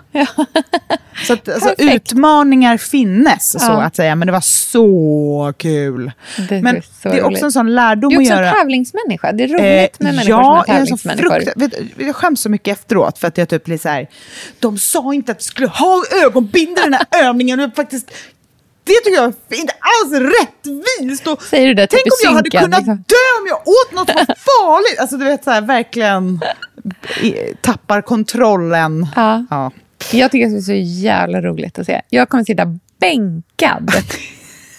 [1.26, 3.82] Så att, alltså, utmaningar finnes, så Ja.
[3.82, 4.14] att säga.
[4.16, 6.12] Men det var så kul.
[6.48, 8.48] Det är men så det är också en sån lärdom Du är att också göra.
[8.48, 9.32] en tävlingsmänniska.
[9.32, 9.60] Det är roligt
[10.00, 11.94] Eh, med människor ja, som är jag är så tävlingsmänniskor.
[11.96, 14.08] du, jag skäms så mycket efteråt för att jag typ blir så här.
[14.60, 17.60] De sa inte att vi skulle ha ögonbindel i den här övningen.
[17.60, 18.10] Och faktiskt,
[18.84, 21.26] det tycker jag är inte alls rättvist.
[21.26, 22.96] Och Säger du det typ tänk i om jag hade synken, kunnat liksom?
[22.96, 25.00] dö om jag åt något som var farligt.
[25.00, 26.40] Alltså du vet så här, verkligen
[27.60, 29.06] tappar kontrollen.
[29.16, 29.44] Ja.
[29.50, 29.70] Ja.
[30.12, 30.72] Jag tycker det är så
[31.04, 32.00] jävla roligt att se.
[32.08, 33.90] Jag kommer sitta bänkad.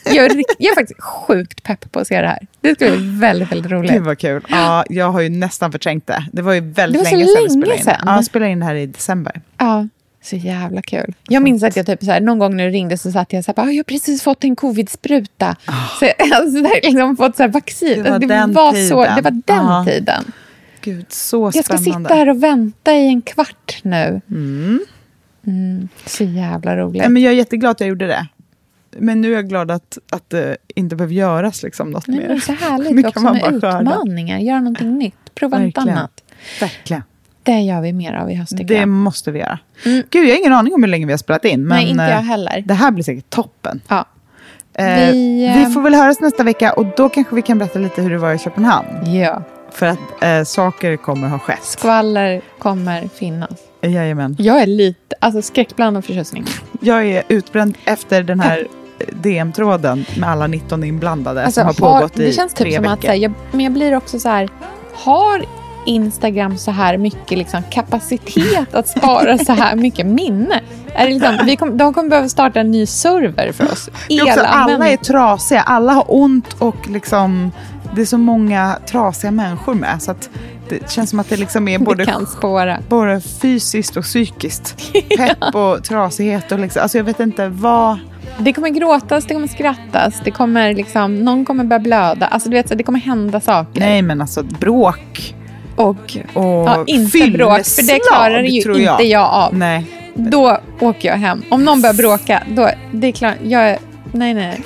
[0.05, 2.47] Jag är, jag är faktiskt sjukt pepp på att se det här.
[2.61, 3.91] Det ska bli väldigt, väldigt roligt.
[3.91, 4.45] Gud vad kul.
[4.49, 6.25] Ja, jag har ju nästan förträngt det.
[6.31, 7.83] Det var ju väldigt Det var så länge sedan vi länge spelade in.
[7.83, 8.03] sedan.
[8.05, 9.41] Ja, jag spelade in det här i december.
[9.57, 9.87] Ja,
[10.25, 11.13] så jävla kul.
[11.27, 13.43] Jag minns att jag typ så här, någon gång när du ringde så satt jag
[13.45, 15.55] så här, "Ah, jag har precis fått en covid-spruta.
[15.99, 18.05] Så jag har så här, liksom fått så här vaccin.
[18.07, 18.19] Ah.
[18.19, 19.15] Det var Alltså, den så, tiden.
[19.15, 19.85] det var den Ja.
[19.87, 20.23] tiden.
[20.81, 22.09] Gud, så Jag ska spännande.
[22.09, 24.21] sitta här och vänta i en kvart nu.
[25.47, 27.03] Mm, så jävla roligt.
[27.03, 28.27] Ja, men jag är jätteglad att jag gjorde det.
[28.99, 32.27] Men nu är jag glad att, att det inte behöver göras liksom, något Nej, men
[32.27, 32.37] det mer.
[32.37, 33.79] är så härligt också man med skörda.
[33.81, 34.39] utmaningar.
[34.39, 35.15] Göra någonting nytt.
[35.35, 36.11] Prova något annat.
[36.61, 37.03] Verkligen.
[37.45, 38.87] Det gör vi mer av i höst Det jag.
[38.87, 39.59] måste vi göra.
[39.83, 41.63] Gud, jag har ingen aning om hur länge vi har spelat in.
[41.67, 42.63] Men Nej, inte jag eh, heller.
[42.65, 43.81] Det här blir säkert toppen.
[43.87, 44.05] Ja.
[44.73, 45.11] Eh, Vi,
[45.55, 48.09] vi, eh, får väl höras nästa vecka och då kanske vi kan berätta lite hur
[48.09, 48.87] det var i Köpenhamn.
[49.15, 49.41] ja.
[49.71, 51.63] För att eh, saker kommer ha skett.
[51.63, 53.49] Skvaller kommer finnas.
[53.81, 54.35] Jajamän.
[54.39, 56.45] Jag är lite, alltså skräckblandad förtjusning.
[56.81, 58.67] Jag är utbränd efter den här
[59.21, 62.81] DM-tråden med alla 19 inblandade Alltså, som har pågått i det känns typ tre som
[62.83, 62.93] veckor.
[62.93, 64.49] att, här, jag, men jag blir också så här,
[64.93, 65.45] har
[65.85, 70.61] Instagram så här mycket liksom, kapacitet att spara så här mycket minne?
[70.93, 73.89] Är liksom, vi kom, de kommer behöva starta en ny server för oss.
[74.21, 77.51] Också, alla är trasiga, alla har ont och liksom,
[77.95, 80.01] det är så många trasiga människor med.
[80.01, 80.29] Så att
[80.69, 82.25] det känns som att det liksom är både,
[82.89, 84.93] både fysiskt och psykiskt.
[85.17, 87.99] Pepp och trasighet och liksom, alltså jag vet inte vad...
[88.39, 92.27] Det kommer gråtas, det kommer skrattas, det kommer liksom, någon kommer börja blöda.
[92.27, 93.79] Alltså, du vet, så det kommer hända saker.
[93.79, 95.35] Nej men alltså bråk
[95.75, 99.53] Och och ja, inte bråk, för det klarar ju inte jag av.
[99.57, 99.85] Nej.
[100.13, 101.43] Då åker jag hem.
[101.49, 103.77] Om någon börjar bråka, då, det är klart, jag är,
[104.11, 104.61] nej nej.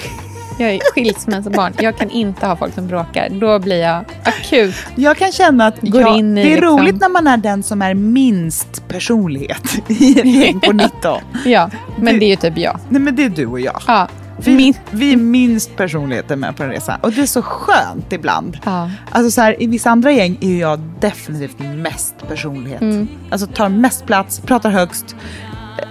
[0.60, 1.74] Jag är skilsmässobarn.
[1.80, 3.30] Jag kan inte ha folk som bråkar.
[3.30, 4.76] Då blir jag akut.
[4.95, 7.82] Jag kan känna att jag, i det är liksom- roligt när man är den som
[7.82, 11.22] är minst personlighet i ett gäng på 19.
[11.45, 12.80] Ja, men Det- det är ju typ jag.
[12.89, 13.82] Nej men det är du och jag.
[13.88, 14.07] Ja,
[14.44, 17.00] Vi, min, vi är minst personligheter med på den resan.
[17.02, 18.58] Och det är så skönt ibland.
[18.66, 18.90] ja.
[19.12, 22.82] Alltså så här, I vissa andra gäng är jag definitivt mest personlighet.
[22.82, 23.08] Mm.
[23.30, 25.16] Alltså tar mest plats, pratar högst,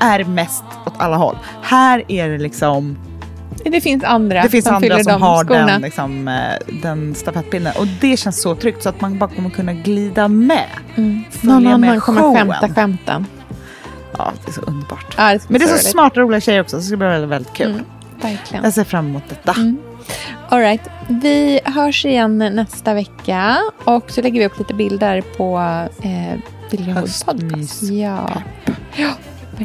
[0.00, 1.36] är mest åt alla håll.
[1.62, 2.98] Här är det liksom,
[3.64, 5.66] Det finns andra det finns som andra som de har skorna.
[5.66, 7.72] den, liksom, eh, den stafettpinnen.
[7.78, 10.66] Och det känns så tryggt så att man bara kommer kunna glida med.
[10.96, 11.24] Mm.
[11.40, 13.26] Någon med annan kommer skämta skämten.
[14.18, 15.14] Ja, det är så underbart.
[15.16, 15.86] Ja, det Men det är så roligt.
[15.86, 17.70] smarta och roliga tjejer också, så det ska bli väldigt, väldigt kul.
[17.70, 17.84] Mm,
[18.22, 18.64] verkligen.
[18.64, 19.52] Jag ser fram emot detta.
[19.52, 19.78] Mm.
[20.48, 20.82] All right.
[21.08, 23.58] Vi hörs igen nästa vecka.
[23.84, 25.58] Och så lägger vi upp lite bilder på
[26.02, 26.38] eh.
[26.94, 27.82] Höstmys.
[27.82, 28.42] Ja.
[28.96, 29.10] ja.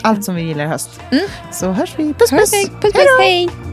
[0.01, 1.01] Allt som vi gillar i höst.
[1.11, 1.25] Mm.
[1.51, 2.13] Så hörs vi.
[2.13, 2.51] Puss puss!
[2.81, 3.72] Puss, puss, hej!